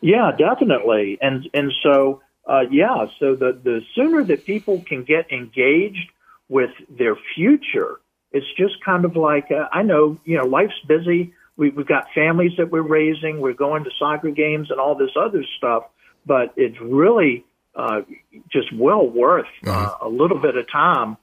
[0.01, 1.19] Yeah, definitely.
[1.21, 6.11] And and so uh, yeah, so the the sooner that people can get engaged
[6.49, 8.01] with their future,
[8.33, 11.35] it's just kind of like uh, I know you know life's busy.
[11.57, 13.41] We, we've got families that we're raising.
[13.41, 15.85] We're going to soccer games and all this other stuff.
[16.25, 17.45] But it's really
[17.79, 18.03] uh,
[18.51, 20.07] just well worth uh, uh-huh.
[20.07, 21.17] a little bit of time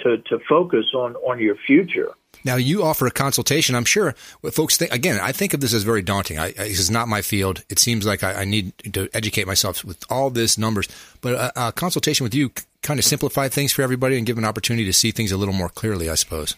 [0.00, 2.12] to, to focus on, on your future.
[2.44, 3.74] Now you offer a consultation.
[3.74, 4.12] I'm sure
[4.52, 5.20] folks think again.
[5.20, 6.38] I think of this as very daunting.
[6.38, 7.62] I, this is not my field.
[7.68, 10.88] It seems like I, I, need to educate myself with all this numbers.
[11.20, 12.50] But a, a consultation with you
[12.82, 15.54] kind of simplify things for everybody and give an opportunity to see things a little
[15.54, 16.08] more clearly.
[16.08, 16.56] I suppose.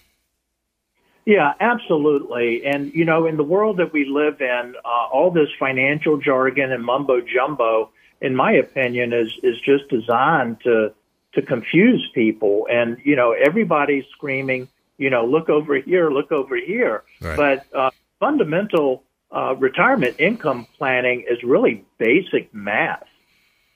[1.24, 2.64] Yeah, absolutely.
[2.64, 6.70] And you know, in the world that we live in, uh, all this financial jargon
[6.70, 7.90] and mumbo jumbo
[8.22, 10.94] in my opinion, is is just designed to
[11.34, 12.66] to confuse people.
[12.70, 17.02] And you know, everybody's screaming, you know, look over here, look over here.
[17.20, 17.36] Right.
[17.36, 23.08] But uh, fundamental uh, retirement income planning is really basic math.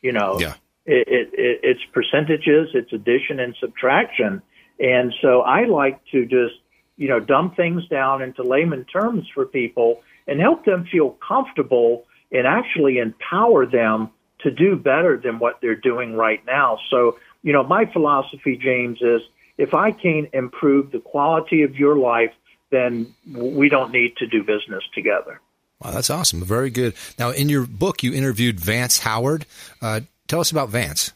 [0.00, 0.54] You know, yeah.
[0.84, 4.42] it, it, it, it's percentages, it's addition and subtraction.
[4.78, 6.54] And so I like to just,
[6.96, 12.04] you know, dumb things down into layman terms for people and help them feel comfortable
[12.30, 14.10] and actually empower them
[14.46, 16.78] to do better than what they're doing right now.
[16.88, 19.20] So, you know, my philosophy, James, is
[19.58, 22.30] if I can improve the quality of your life,
[22.70, 25.40] then we don't need to do business together.
[25.82, 26.44] Wow, that's awesome.
[26.44, 26.94] Very good.
[27.18, 29.46] Now, in your book, you interviewed Vance Howard.
[29.82, 31.12] Uh, tell us about Vance.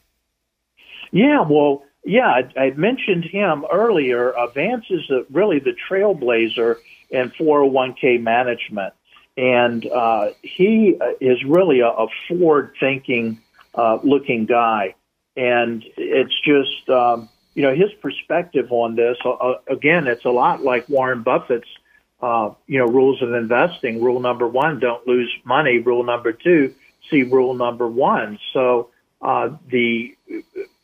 [1.12, 4.32] Yeah, well, yeah, I, I mentioned him earlier.
[4.32, 6.76] Uh, Vance is a, really the trailblazer
[7.10, 8.94] in 401k management
[9.40, 13.40] and uh, he is really a, a forward-thinking
[13.74, 14.94] uh, looking guy,
[15.34, 20.30] and it's just um, you know, his perspective on this, uh, uh, again, it's a
[20.30, 21.68] lot like Warren Buffett's,
[22.22, 24.02] uh, you know, rules of investing.
[24.02, 25.78] Rule number one, don't lose money.
[25.78, 26.74] Rule number two,
[27.10, 28.38] see rule number one.
[28.52, 30.16] So uh, the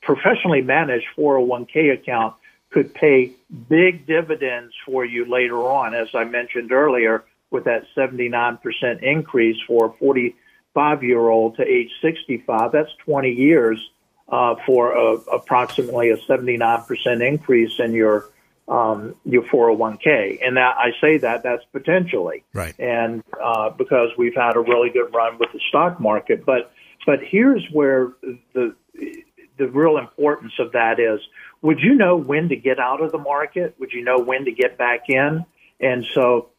[0.02, 2.34] professionally managed 401k account
[2.70, 3.32] could pay
[3.68, 8.58] big dividends for you later on, as I mentioned earlier, with that 79%
[9.02, 12.72] increase for a 45 year old to age 65.
[12.72, 13.78] That's 20 years
[14.28, 18.30] uh, for a, approximately a 79% increase in your
[18.68, 20.44] um, your 401k.
[20.44, 22.74] And that I say that that's potentially right.
[22.78, 26.72] And uh, because we've had a really good run with the stock market, but
[27.06, 28.12] but here's where
[28.54, 28.74] the
[29.56, 31.20] the real importance of that is:
[31.62, 33.76] would you know when to get out of the market?
[33.78, 35.44] Would you know when to get back in?
[35.78, 36.50] And so,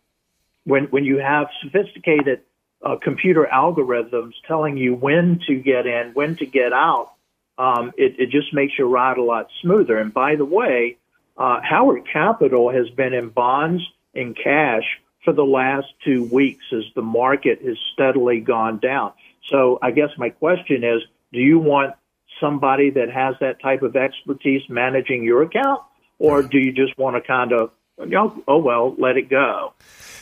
[0.67, 2.41] when when you have sophisticated
[2.85, 7.13] uh, computer algorithms telling you when to get in, when to get out,
[7.57, 9.97] um, it, it just makes your ride a lot smoother.
[9.97, 10.97] And by the way,
[11.37, 13.81] uh, Howard Capital has been in bonds
[14.13, 14.83] and cash
[15.23, 19.13] for the last two weeks as the market has steadily gone down.
[19.49, 21.01] So I guess my question is,
[21.31, 21.95] do you want
[22.39, 25.81] somebody that has that type of expertise managing your account,
[26.19, 29.73] or do you just want to kind of, you know, oh well, let it go?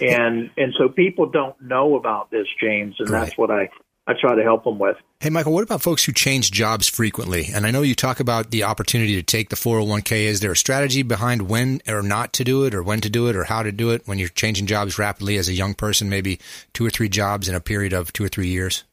[0.01, 3.25] And and so people don't know about this, James, and right.
[3.25, 3.69] that's what I
[4.07, 4.97] I try to help them with.
[5.19, 7.47] Hey, Michael, what about folks who change jobs frequently?
[7.51, 10.25] And I know you talk about the opportunity to take the 401k.
[10.25, 13.27] Is there a strategy behind when or not to do it, or when to do
[13.27, 16.09] it, or how to do it when you're changing jobs rapidly as a young person,
[16.09, 16.39] maybe
[16.73, 18.83] two or three jobs in a period of two or three years?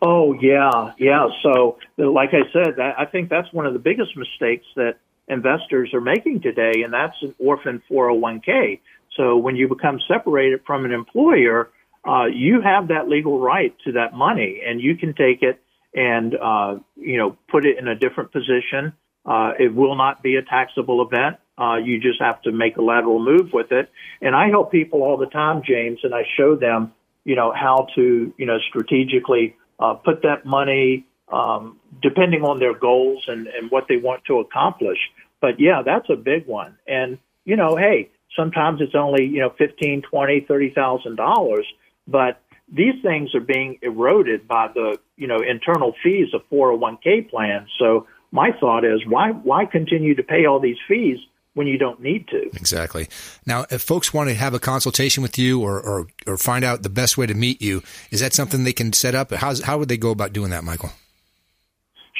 [0.00, 1.26] Oh, yeah, yeah.
[1.42, 4.96] So, like I said, I think that's one of the biggest mistakes that
[5.28, 8.80] investors are making today, and that's an orphan 401k.
[9.16, 11.70] So, when you become separated from an employer,
[12.06, 15.60] uh, you have that legal right to that money, and you can take it
[15.94, 18.92] and uh, you know put it in a different position.
[19.26, 21.36] Uh, it will not be a taxable event.
[21.60, 23.90] Uh, you just have to make a lateral move with it.
[24.22, 26.92] And I help people all the time, James, and I show them,
[27.24, 32.72] you know, how to, you know, strategically uh, put that money, um, depending on their
[32.72, 34.98] goals and, and what they want to accomplish.
[35.42, 36.78] But yeah, that's a big one.
[36.86, 41.66] And, you know, hey, sometimes it's only, you know, fifteen, twenty, thirty thousand dollars
[42.10, 42.40] but
[42.72, 47.68] these things are being eroded by the you know internal fees of 401k plans.
[47.78, 51.18] So my thought is why why continue to pay all these fees
[51.54, 52.42] when you don't need to?
[52.54, 53.08] Exactly.
[53.44, 56.82] Now, if folks want to have a consultation with you or or, or find out
[56.82, 59.30] the best way to meet you, is that something they can set up?
[59.32, 60.90] How's, how would they go about doing that, Michael?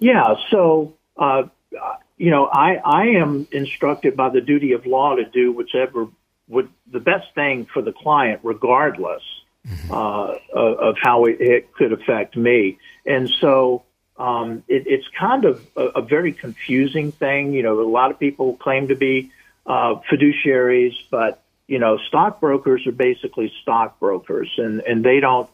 [0.00, 1.44] Yeah, so uh,
[2.16, 6.08] you know, I I am instructed by the duty of law to do whichever
[6.48, 9.22] would the best thing for the client, regardless
[9.66, 9.92] mm-hmm.
[9.92, 12.78] uh, of, of, how it, it, could affect me.
[13.04, 13.84] And so
[14.18, 17.52] um, it, it's kind of a, a, very confusing thing.
[17.52, 19.30] You know, a lot of people claim to be
[19.64, 25.48] uh, fiduciaries, but you know, stockbrokers are basically stockbrokers and, and they don't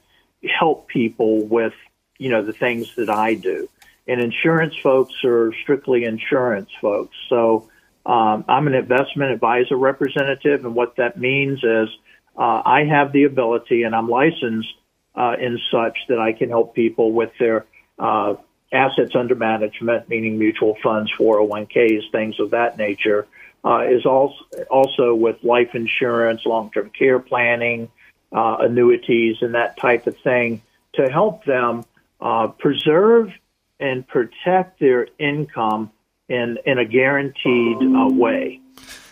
[0.58, 1.74] help people with,
[2.18, 3.68] you know, the things that I do.
[4.06, 7.16] And insurance folks are strictly insurance folks.
[7.28, 7.68] So
[8.06, 11.88] um, I'm an investment advisor representative, and what that means is
[12.36, 14.74] uh, I have the ability, and I'm licensed
[15.14, 17.64] uh, in such that I can help people with their
[17.98, 18.34] uh,
[18.74, 23.26] assets under management, meaning mutual funds, 401ks, things of that nature
[23.64, 27.88] uh, is also also with life insurance, long term care planning,
[28.32, 30.60] uh, annuities, and that type of thing
[30.94, 31.84] to help them
[32.20, 33.32] uh, preserve
[33.80, 35.90] and protect their income
[36.28, 38.60] in in a guaranteed uh, way.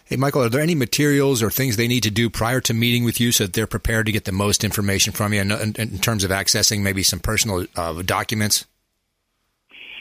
[0.04, 3.04] Hey, Michael, are there any materials or things they need to do prior to meeting
[3.04, 5.74] with you so that they're prepared to get the most information from you in, in,
[5.76, 8.66] in terms of accessing maybe some personal uh, documents?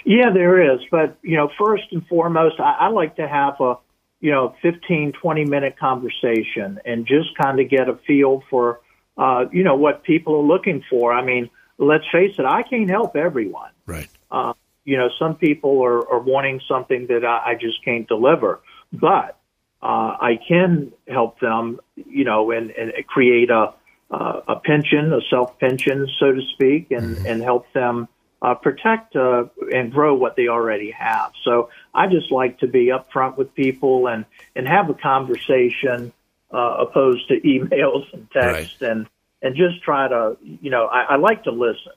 [0.06, 0.82] Yeah, there is.
[0.89, 3.76] But, you know, first and foremost, I, I like to have a,
[4.20, 8.82] you know, 15, 20 minute conversation and just kind of get a feel for,
[9.18, 11.14] uh, you know, what people are looking for.
[11.14, 13.72] I mean, let's face it, I can't help everyone.
[13.86, 14.10] Right.
[14.30, 14.54] Uh,
[14.86, 19.38] you know, some people are, are wanting something that I, I just can't deliver, but
[19.82, 23.74] uh, I can help them, you know, and, and create a
[24.12, 27.26] uh, a pension, a self pension, so to speak, and mm-hmm.
[27.26, 28.08] and help them
[28.41, 31.31] uh, protect uh, and grow what they already have.
[31.43, 34.25] So I just like to be upfront with people and
[34.55, 36.11] and have a conversation
[36.51, 38.89] uh, opposed to emails and text right.
[38.89, 39.07] and
[39.41, 41.93] and just try to you know I, I like to listen.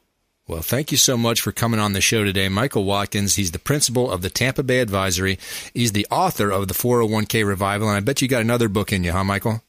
[0.46, 2.50] Well, thank you so much for coming on the show today.
[2.50, 5.38] Michael Watkins, he's the principal of the Tampa Bay Advisory.
[5.72, 9.04] He's the author of the 401k Revival, and I bet you got another book in
[9.04, 9.62] you, huh, Michael?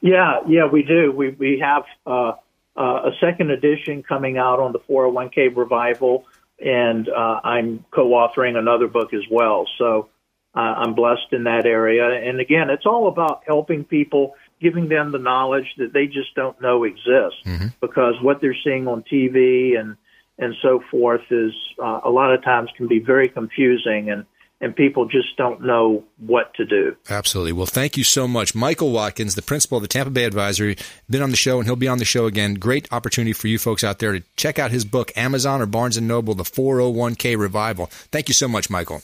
[0.00, 1.10] Yeah, yeah, we do.
[1.10, 2.32] We we have uh,
[2.76, 6.24] uh, a second edition coming out on the 401k Revival,
[6.58, 9.66] and uh, I'm co-authoring another book as well.
[9.78, 10.08] So
[10.54, 12.06] uh, I'm blessed in that area.
[12.28, 16.60] And again, it's all about helping people giving them the knowledge that they just don't
[16.60, 17.68] know exists mm-hmm.
[17.80, 19.96] because what they're seeing on TV and
[20.38, 21.52] and so forth is
[21.82, 24.24] uh, a lot of times can be very confusing and
[24.60, 26.96] and people just don't know what to do.
[27.08, 27.52] Absolutely.
[27.52, 28.54] Well, thank you so much.
[28.54, 30.76] Michael Watkins, the principal of the Tampa Bay Advisory,
[31.08, 32.54] been on the show and he'll be on the show again.
[32.54, 36.00] Great opportunity for you folks out there to check out his book, Amazon or Barnes
[36.00, 37.86] & Noble, The 401k Revival.
[37.86, 39.02] Thank you so much, Michael.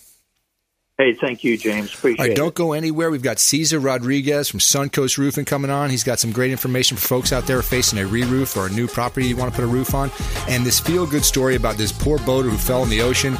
[0.98, 1.92] Hey, thank you, James.
[1.92, 3.10] Appreciate All right, don't go anywhere.
[3.10, 5.90] We've got Cesar Rodriguez from Suncoast Roofing coming on.
[5.90, 8.88] He's got some great information for folks out there facing a re-roof or a new
[8.88, 10.10] property you want to put a roof on.
[10.48, 13.36] And this feel-good story about this poor boater who fell in the ocean.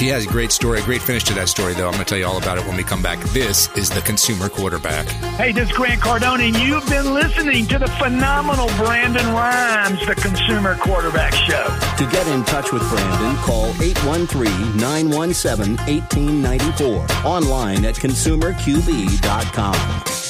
[0.00, 1.86] He has a great story, a great finish to that story, though.
[1.86, 3.20] I'm going to tell you all about it when we come back.
[3.34, 5.06] This is the Consumer Quarterback.
[5.36, 10.14] Hey, this is Grant Cardone, and you've been listening to the phenomenal Brandon Rhymes, the
[10.14, 11.66] Consumer Quarterback Show.
[11.98, 17.06] To get in touch with Brandon, call 813 917 1894.
[17.26, 20.29] Online at consumerqb.com.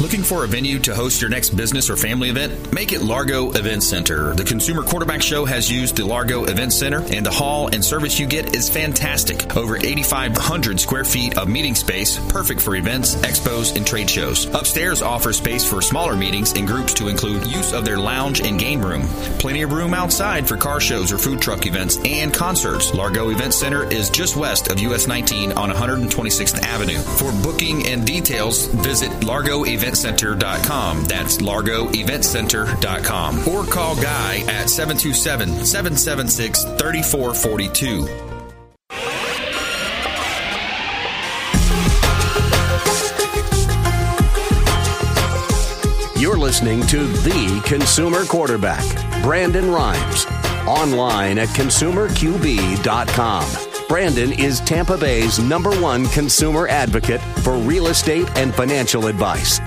[0.00, 2.72] Looking for a venue to host your next business or family event?
[2.72, 4.32] Make it Largo Event Center.
[4.32, 8.16] The Consumer Quarterback Show has used the Largo Event Center, and the hall and service
[8.16, 9.56] you get is fantastic.
[9.56, 14.46] Over 8,500 square feet of meeting space, perfect for events, expos, and trade shows.
[14.54, 18.56] Upstairs offers space for smaller meetings and groups to include use of their lounge and
[18.56, 19.02] game room.
[19.40, 22.94] Plenty of room outside for car shows or food truck events and concerts.
[22.94, 26.98] Largo Event Center is just west of US 19 on 126th Avenue.
[26.98, 31.04] For booking and details, visit Largo Event largoeventcenter.com.
[31.04, 33.48] That's largoeventcenter.com.
[33.48, 38.06] Or call Guy at 727 776 3442.
[46.20, 48.84] You're listening to The Consumer Quarterback,
[49.22, 50.26] Brandon Rhymes.
[50.66, 53.68] Online at consumerqb.com.
[53.88, 59.60] Brandon is Tampa Bay's number one consumer advocate for real estate and financial advice.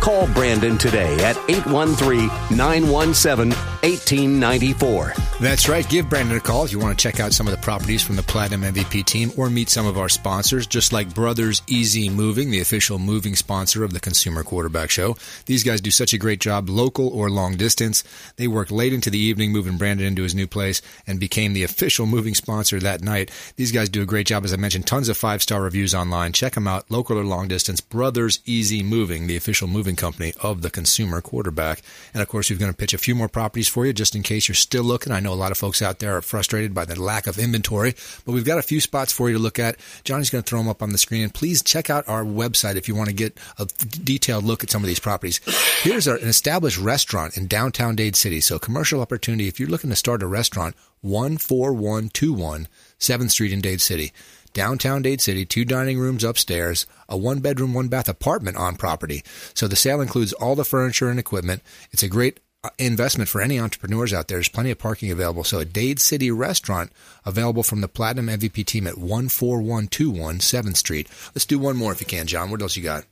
[0.00, 5.12] Call Brandon today at 813 917 1894.
[5.40, 5.88] That's right.
[5.88, 8.16] Give Brandon a call if you want to check out some of the properties from
[8.16, 12.50] the Platinum MVP team or meet some of our sponsors, just like Brothers Easy Moving,
[12.50, 15.16] the official moving sponsor of the Consumer Quarterback Show.
[15.44, 18.02] These guys do such a great job, local or long distance.
[18.34, 21.62] They worked late into the evening moving Brandon into his new place and became the
[21.62, 23.30] official moving sponsor that night.
[23.54, 26.32] These guys do a great job, as I mentioned, tons of five star reviews online.
[26.32, 27.80] Check them out, local or long distance.
[27.80, 31.82] Brothers Easy Moving, the official moving company of the Consumer Quarterback.
[32.12, 34.22] And of course, we're going to pitch a few more properties for you just in
[34.22, 35.12] case you're still looking.
[35.12, 37.94] I know a lot of folks out there are frustrated by the lack of inventory,
[38.24, 39.76] but we've got a few spots for you to look at.
[40.02, 41.24] Johnny's going to throw them up on the screen.
[41.24, 43.66] And please check out our website if you want to get a
[44.02, 45.42] detailed look at some of these properties.
[45.82, 48.40] Here's an established restaurant in downtown Dade City.
[48.40, 49.46] So commercial opportunity.
[49.46, 52.68] If you're looking to start a restaurant, 14121
[52.98, 54.10] 7th Street in Dade City
[54.56, 59.22] downtown Dade City, two dining rooms upstairs, a one bedroom, one bath apartment on property.
[59.52, 61.62] So the sale includes all the furniture and equipment.
[61.90, 62.40] It's a great
[62.78, 64.38] investment for any entrepreneurs out there.
[64.38, 65.44] There's plenty of parking available.
[65.44, 66.92] So a Dade City restaurant
[67.24, 71.08] available from the Platinum MVP team at 14121 7th Street.
[71.34, 72.50] Let's do one more if you can, John.
[72.50, 73.04] What else you got?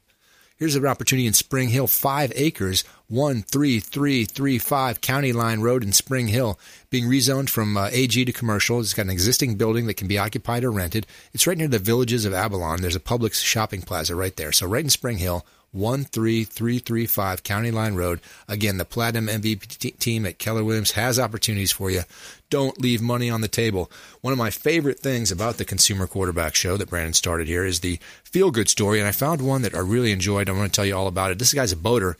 [0.56, 6.60] Here's an opportunity in Spring Hill, five acres, 13335 County Line Road in Spring Hill,
[6.90, 8.78] being rezoned from uh, AG to commercial.
[8.78, 11.08] It's got an existing building that can be occupied or rented.
[11.32, 12.82] It's right near the villages of Avalon.
[12.82, 14.52] There's a Publix shopping plaza right there.
[14.52, 15.44] So right in Spring Hill,
[15.74, 18.20] 13335 County Line Road.
[18.48, 22.02] Again, the Platinum MVP team at Keller Williams has opportunities for you.
[22.50, 23.90] Don't leave money on the table.
[24.20, 27.80] One of my favorite things about the Consumer Quarterback Show that Brandon started here is
[27.80, 30.48] the feel good story, and I found one that I really enjoyed.
[30.48, 31.38] I want to tell you all about it.
[31.38, 32.16] This guy's a boater.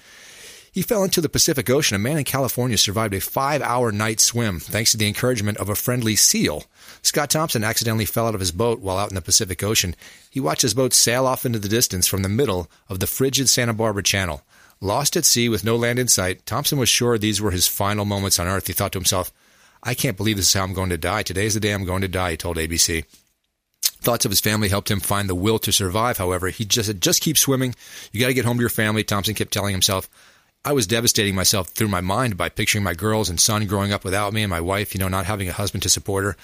[0.75, 1.95] He fell into the Pacific Ocean.
[1.95, 5.69] A man in California survived a five hour night swim thanks to the encouragement of
[5.69, 6.65] a friendly seal.
[7.01, 9.95] Scott Thompson accidentally fell out of his boat while out in the Pacific Ocean.
[10.29, 13.49] He watched his boat sail off into the distance from the middle of the frigid
[13.49, 14.43] Santa Barbara Channel.
[14.81, 18.05] Lost at sea with no land in sight, Thompson was sure these were his final
[18.05, 18.67] moments on Earth.
[18.67, 19.33] He thought to himself,
[19.81, 21.23] I can't believe this is how I'm going to die.
[21.23, 23.05] Today's the day I'm going to die, he told ABC.
[23.83, 26.49] Thoughts of his family helped him find the will to survive, however.
[26.49, 27.77] He just said, just keep swimming.
[28.11, 30.09] You got to get home to your family, Thompson kept telling himself.
[30.67, 34.03] I was devastating myself through my mind by picturing my girls and son growing up
[34.03, 36.37] without me and my wife, you know, not having a husband to support her.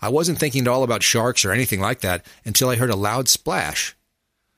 [0.00, 2.96] I wasn't thinking at all about sharks or anything like that until I heard a
[2.96, 3.96] loud splash.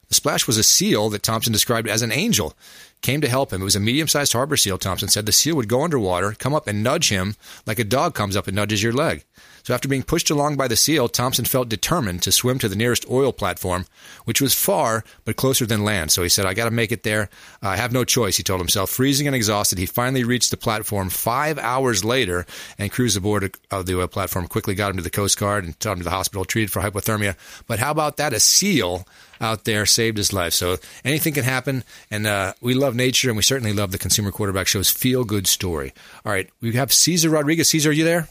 [0.09, 2.55] The splash was a seal that Thompson described as an angel.
[3.03, 3.61] Came to help him.
[3.61, 5.27] It was a medium sized harbor seal, Thompson said.
[5.27, 7.37] The seal would go underwater, come up and nudge him
[7.67, 9.25] like a dog comes up and nudges your leg.
[9.65, 12.77] So after being pushed along by the seal, Thompson felt determined to swim to the
[12.77, 13.87] nearest oil platform,
[14.25, 16.13] which was far but closer than land.
[16.13, 17.29] So he said, I got to make it there.
[17.61, 18.91] I have no choice, he told himself.
[18.91, 22.47] Freezing and exhausted, he finally reached the platform five hours later
[22.79, 25.79] and crews aboard of the oil platform quickly got him to the Coast Guard and
[25.81, 27.35] took him to the hospital, treated for hypothermia.
[27.67, 28.33] But how about that?
[28.33, 29.05] A seal
[29.41, 30.53] out there saved his life.
[30.53, 31.85] So anything can happen.
[32.11, 35.47] And uh, we love nature, and we certainly love the Consumer Quarterback Show's feel good
[35.47, 35.93] story.
[36.25, 37.69] All right, we have Caesar Rodriguez.
[37.71, 38.29] Caesar, are you there?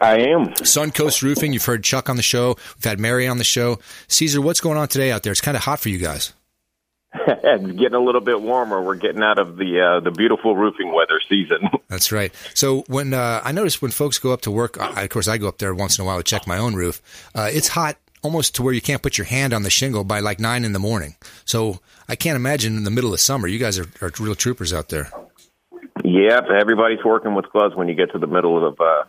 [0.00, 0.46] I am.
[0.54, 1.52] Suncoast Roofing.
[1.52, 2.56] You've heard Chuck on the show.
[2.76, 3.78] We've had Mary on the show.
[4.08, 5.32] Caesar, what's going on today out there?
[5.32, 6.32] It's kind of hot for you guys.
[7.14, 8.80] it's getting a little bit warmer.
[8.80, 11.68] We're getting out of the uh, the beautiful roofing weather season.
[11.88, 12.32] That's right.
[12.54, 15.36] So when uh, I notice when folks go up to work, I, of course I
[15.36, 17.02] go up there once in a while to check my own roof.
[17.34, 20.20] Uh, it's hot almost to where you can't put your hand on the shingle by
[20.20, 21.16] like nine in the morning.
[21.44, 23.48] So I can't imagine in the middle of summer.
[23.48, 25.10] You guys are, are real troopers out there.
[26.04, 29.04] Yeah, everybody's working with gloves when you get to the middle of uh,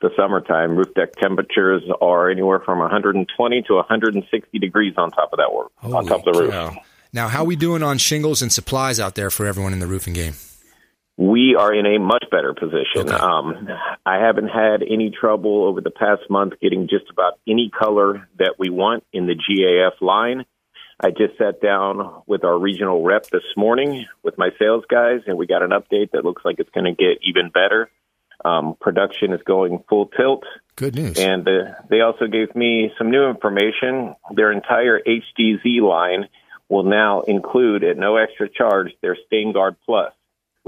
[0.00, 0.76] the summertime.
[0.76, 5.72] Roof deck temperatures are anywhere from 120 to 160 degrees on top of that work,
[5.76, 6.50] Holy on top of the roof.
[6.52, 6.76] Cow.
[7.12, 9.86] Now, how are we doing on shingles and supplies out there for everyone in the
[9.86, 10.34] roofing game?
[11.16, 13.08] We are in a much better position.
[13.08, 13.14] Okay.
[13.14, 13.66] Um,
[14.08, 18.54] I haven't had any trouble over the past month getting just about any color that
[18.58, 20.46] we want in the GAF line.
[20.98, 25.36] I just sat down with our regional rep this morning with my sales guys, and
[25.36, 27.90] we got an update that looks like it's going to get even better.
[28.42, 30.44] Um, production is going full tilt.
[30.74, 31.18] Good news.
[31.18, 34.14] And uh, they also gave me some new information.
[34.34, 36.30] Their entire HDZ line
[36.70, 40.14] will now include, at no extra charge, their StainGuard Plus,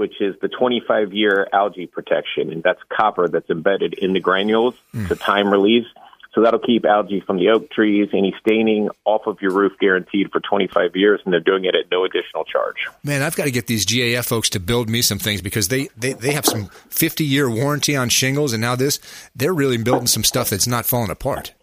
[0.01, 2.51] which is the 25 year algae protection.
[2.51, 5.07] And that's copper that's embedded in the granules mm.
[5.07, 5.85] to time release.
[6.33, 10.31] So that'll keep algae from the oak trees, any staining off of your roof guaranteed
[10.31, 12.77] for 25 years, and they're doing it at no additional charge.
[13.03, 15.89] Man, I've got to get these GAF folks to build me some things because they,
[15.95, 18.99] they, they have some 50 year warranty on shingles, and now this,
[19.35, 21.53] they're really building some stuff that's not falling apart.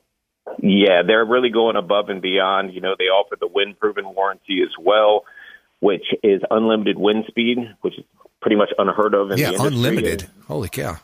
[0.60, 2.72] Yeah, they're really going above and beyond.
[2.72, 5.24] You know, they offer the wind proven warranty as well,
[5.80, 8.04] which is unlimited wind speed, which is
[8.40, 9.76] pretty much unheard of in yeah, the industry.
[9.76, 10.30] unlimited.
[10.46, 10.96] Holy cow.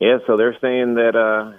[0.00, 1.56] Yeah, so they're saying that uh,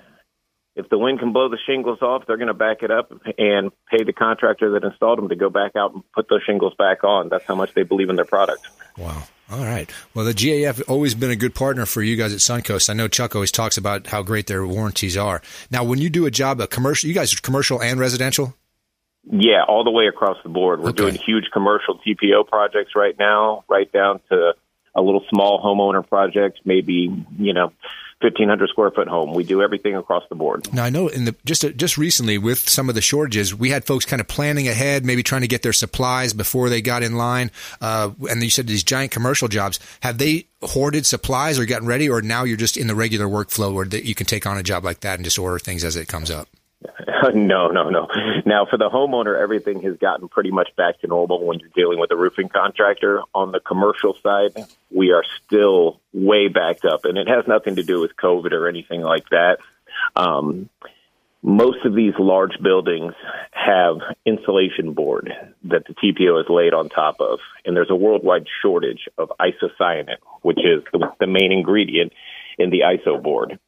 [0.75, 3.71] if the wind can blow the shingles off, they're going to back it up and
[3.89, 7.03] pay the contractor that installed them to go back out and put those shingles back
[7.03, 7.29] on.
[7.29, 8.67] That's how much they believe in their product.
[8.97, 9.23] Wow.
[9.51, 9.89] All right.
[10.13, 12.89] Well, the GAF always been a good partner for you guys at Suncoast.
[12.89, 15.41] I know Chuck always talks about how great their warranties are.
[15.69, 18.55] Now, when you do a job, a commercial, you guys are commercial and residential?
[19.31, 20.81] Yeah, all the way across the board.
[20.81, 20.97] We're okay.
[20.97, 24.53] doing huge commercial TPO projects right now, right down to
[24.95, 27.71] a little small homeowner project, maybe, you know,
[28.21, 29.33] 1500 square foot home.
[29.33, 30.73] We do everything across the board.
[30.73, 33.83] Now I know in the just just recently with some of the shortages, we had
[33.83, 37.17] folks kind of planning ahead, maybe trying to get their supplies before they got in
[37.17, 37.51] line.
[37.81, 42.09] Uh, and you said these giant commercial jobs, have they hoarded supplies or gotten ready,
[42.09, 44.83] or now you're just in the regular workflow where you can take on a job
[44.83, 46.47] like that and just order things as it comes up?
[47.33, 48.07] no, no, no.
[48.45, 51.99] Now, for the homeowner, everything has gotten pretty much back to normal when you're dealing
[51.99, 53.21] with a roofing contractor.
[53.33, 54.53] On the commercial side,
[54.91, 58.67] we are still way backed up, and it has nothing to do with COVID or
[58.67, 59.57] anything like that.
[60.15, 60.69] Um,
[61.41, 63.13] most of these large buildings
[63.51, 65.31] have insulation board
[65.65, 70.17] that the TPO is laid on top of, and there's a worldwide shortage of isocyanate,
[70.41, 72.13] which is the, the main ingredient
[72.57, 73.59] in the ISO board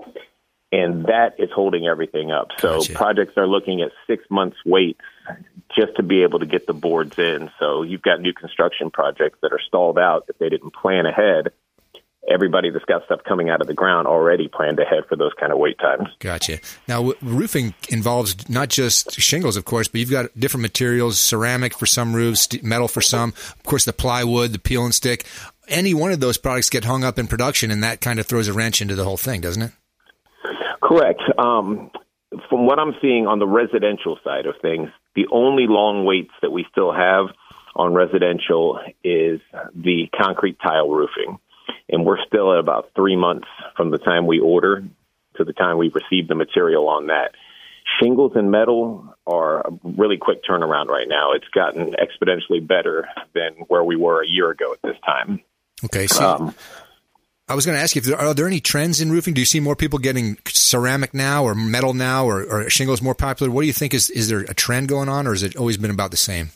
[0.71, 2.49] and that is holding everything up.
[2.59, 2.93] So gotcha.
[2.93, 4.97] projects are looking at six months wait
[5.75, 7.49] just to be able to get the boards in.
[7.59, 11.51] So you've got new construction projects that are stalled out if they didn't plan ahead.
[12.27, 15.51] everybody that's got stuff coming out of the ground already planned ahead for those kind
[15.51, 16.09] of wait times.
[16.19, 16.59] Gotcha.
[16.87, 21.85] Now, roofing involves not just shingles, of course, but you've got different materials: ceramic for
[21.85, 23.29] some roofs, metal for some.
[23.29, 25.25] Of course, the plywood, the peel and stick.
[25.67, 28.47] Any one of those products get hung up in production, and that kind of throws
[28.47, 29.71] a wrench into the whole thing, doesn't it?
[30.87, 31.21] Correct.
[31.37, 31.91] Um,
[32.49, 36.51] from what I'm seeing on the residential side of things, the only long waits that
[36.51, 37.27] we still have
[37.75, 39.41] on residential is
[39.75, 41.39] the concrete tile roofing.
[41.89, 44.83] And we're still at about three months from the time we order
[45.35, 47.31] to the time we receive the material on that.
[48.01, 51.33] Shingles and metal are a really quick turnaround right now.
[51.33, 55.41] It's gotten exponentially better than where we were a year ago at this time.
[55.85, 56.07] Okay.
[56.07, 56.55] So um,
[57.49, 59.33] I was going to ask you, if are there any trends in roofing?
[59.33, 63.15] Do you see more people getting ceramic now or metal now or, or shingles more
[63.15, 63.51] popular?
[63.51, 65.77] What do you think is, is there a trend going on or has it always
[65.77, 66.49] been about the same?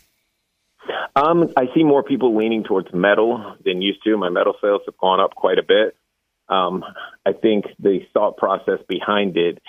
[1.15, 4.17] Um, I see more people leaning towards metal than used to.
[4.17, 5.95] My metal sales have gone up quite a bit.
[6.49, 6.83] Um,
[7.25, 9.59] I think the thought process behind it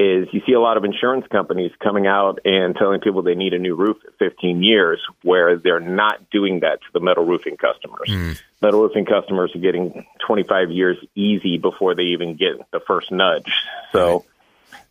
[0.00, 3.52] is you see a lot of insurance companies coming out and telling people they need
[3.52, 7.58] a new roof at 15 years, where they're not doing that to the metal roofing
[7.58, 8.08] customers.
[8.08, 8.40] Mm.
[8.62, 13.52] Metal roofing customers are getting 25 years easy before they even get the first nudge.
[13.92, 14.24] So.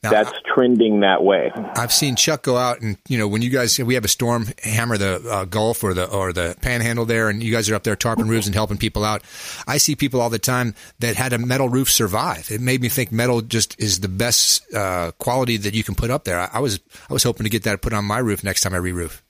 [0.01, 1.51] Now, that's trending that way.
[1.75, 4.47] I've seen Chuck go out and you know when you guys we have a storm
[4.63, 7.83] hammer the uh, Gulf or the or the Panhandle there, and you guys are up
[7.83, 9.23] there tarping roofs and helping people out.
[9.67, 12.49] I see people all the time that had a metal roof survive.
[12.49, 16.09] It made me think metal just is the best uh, quality that you can put
[16.09, 16.39] up there.
[16.39, 16.79] I, I was
[17.09, 19.21] I was hoping to get that put on my roof next time I re-roof.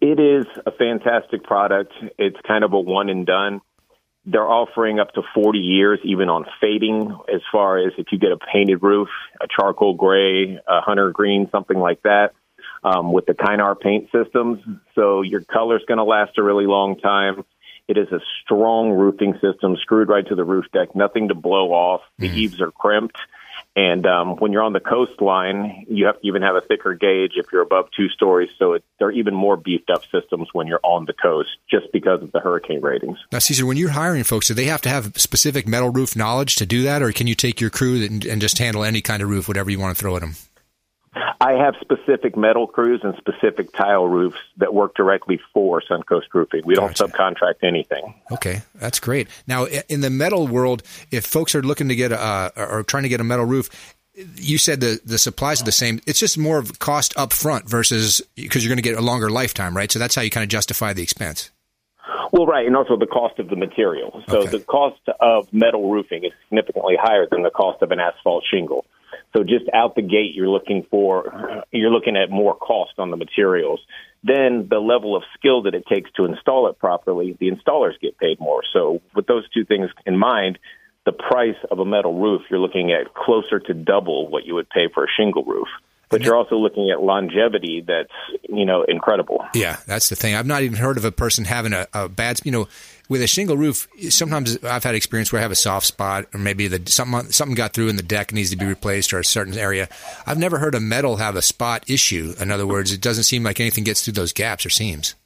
[0.00, 1.92] It is a fantastic product.
[2.18, 3.60] It's kind of a one and done
[4.26, 8.32] they're offering up to 40 years, even on fading, as far as if you get
[8.32, 9.08] a painted roof,
[9.40, 12.32] a charcoal gray, a hunter green, something like that,
[12.84, 14.60] um, with the Kynar paint systems.
[14.94, 17.44] So your color's going to last a really long time.
[17.88, 21.72] It is a strong roofing system, screwed right to the roof deck, nothing to blow
[21.72, 22.02] off.
[22.18, 22.34] The mm.
[22.34, 23.18] eaves are crimped.
[23.76, 27.32] And um, when you're on the coastline, you have to even have a thicker gauge
[27.36, 28.50] if you're above two stories.
[28.58, 32.22] So it, they're even more beefed up systems when you're on the coast, just because
[32.22, 33.18] of the hurricane ratings.
[33.30, 36.56] Now, Caesar, when you're hiring folks, do they have to have specific metal roof knowledge
[36.56, 39.22] to do that, or can you take your crew and, and just handle any kind
[39.22, 40.34] of roof, whatever you want to throw at them?
[41.42, 46.62] I have specific metal crews and specific tile roofs that work directly for Suncoast Roofing.
[46.66, 48.14] We don't subcontract anything.
[48.30, 49.26] Okay, that's great.
[49.46, 53.04] Now, in the metal world, if folks are looking to get a uh, or trying
[53.04, 53.70] to get a metal roof,
[54.36, 56.00] you said the the supplies are the same.
[56.06, 59.30] It's just more of cost up front versus because you're going to get a longer
[59.30, 59.90] lifetime, right?
[59.90, 61.50] So that's how you kind of justify the expense.
[62.32, 64.22] Well, right, and also the cost of the material.
[64.28, 64.50] So okay.
[64.50, 68.84] the cost of metal roofing is significantly higher than the cost of an asphalt shingle.
[69.36, 73.16] So just out the gate, you're looking for you're looking at more cost on the
[73.16, 73.80] materials.
[74.22, 78.18] Then the level of skill that it takes to install it properly, the installers get
[78.18, 78.62] paid more.
[78.72, 80.58] So with those two things in mind,
[81.06, 84.68] the price of a metal roof you're looking at closer to double what you would
[84.68, 85.68] pay for a shingle roof
[86.10, 88.12] but you're also looking at longevity that's
[88.48, 89.46] you know incredible.
[89.54, 90.34] Yeah, that's the thing.
[90.34, 92.68] I've not even heard of a person having a, a bad you know
[93.10, 93.88] with a shingle roof.
[94.08, 97.56] Sometimes I've had experience where I have a soft spot, or maybe the something something
[97.56, 99.88] got through in the deck needs to be replaced, or a certain area.
[100.26, 102.34] I've never heard a metal have a spot issue.
[102.40, 105.16] In other words, it doesn't seem like anything gets through those gaps or seams.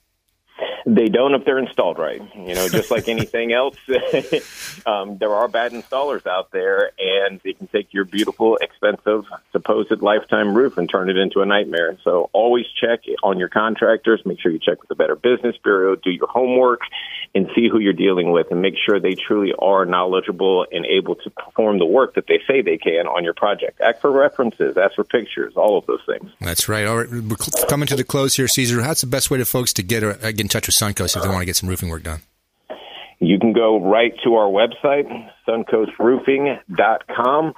[0.86, 2.20] They don't if they're installed right.
[2.34, 3.76] You know, just like anything else,
[4.86, 10.02] um, there are bad installers out there, and they can take your beautiful, expensive, supposed
[10.02, 11.96] lifetime roof and turn it into a nightmare.
[12.04, 14.22] So always check on your contractors.
[14.26, 15.96] Make sure you check with the Better Business Bureau.
[15.96, 16.80] Do your homework
[17.34, 21.16] and see who you're dealing with, and make sure they truly are knowledgeable and able
[21.16, 23.80] to perform the work that they say they can on your project.
[23.80, 26.30] Ask for references, ask for pictures, all of those things.
[26.40, 26.86] That's right.
[26.86, 27.36] All right, we're
[27.68, 28.82] coming to the close here, Caesar.
[28.82, 31.22] How's the best way to folks to get, uh, get in touch with Suncoast if
[31.22, 32.20] they want to get some roofing work done?
[33.20, 35.06] You can go right to our website,
[35.48, 37.54] suncoastroofing.com,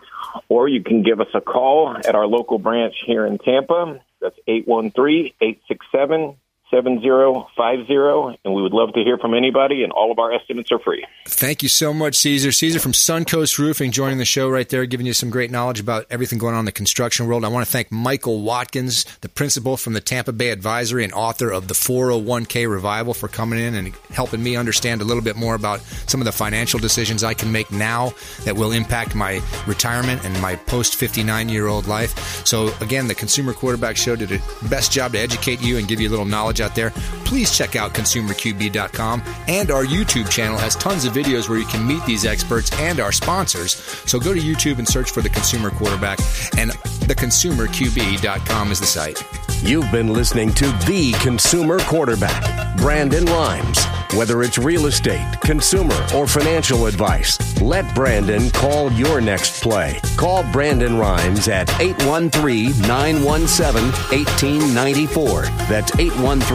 [0.48, 4.00] or you can give us a call at our local branch here in Tampa.
[4.20, 6.36] That's 813 867
[6.70, 10.78] 7050, and we would love to hear from anybody, and all of our estimates are
[10.78, 11.06] free.
[11.26, 12.50] Thank you so much, Caesar.
[12.50, 16.06] Caesar from Suncoast Roofing joining the show right there, giving you some great knowledge about
[16.10, 17.44] everything going on in the construction world.
[17.44, 21.50] I want to thank Michael Watkins, the principal from the Tampa Bay Advisory and author
[21.50, 25.54] of the 401k Revival, for coming in and helping me understand a little bit more
[25.54, 28.12] about some of the financial decisions I can make now
[28.44, 32.44] that will impact my retirement and my post 59 year old life.
[32.44, 36.00] So, again, the Consumer Quarterback Show did a best job to educate you and give
[36.00, 36.90] you a little knowledge out there,
[37.24, 39.22] please check out consumerqb.com.
[39.48, 43.00] And our YouTube channel has tons of videos where you can meet these experts and
[43.00, 43.76] our sponsors.
[44.06, 46.18] So go to YouTube and search for the Consumer Quarterback,
[46.56, 49.22] and theconsumerqb.com is the site.
[49.62, 53.84] You've been listening to The Consumer Quarterback, Brandon Rhymes.
[54.14, 60.00] Whether it's real estate, consumer, or financial advice, let Brandon call your next play.
[60.16, 65.42] Call Brandon Rhymes at 813 917 1894.
[65.68, 66.45] That's 813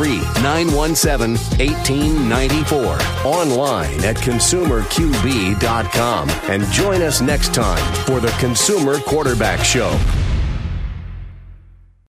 [0.42, 3.00] 917 1894.
[3.26, 6.30] Online at consumerqb.com.
[6.50, 9.98] And join us next time for the Consumer Quarterback Show.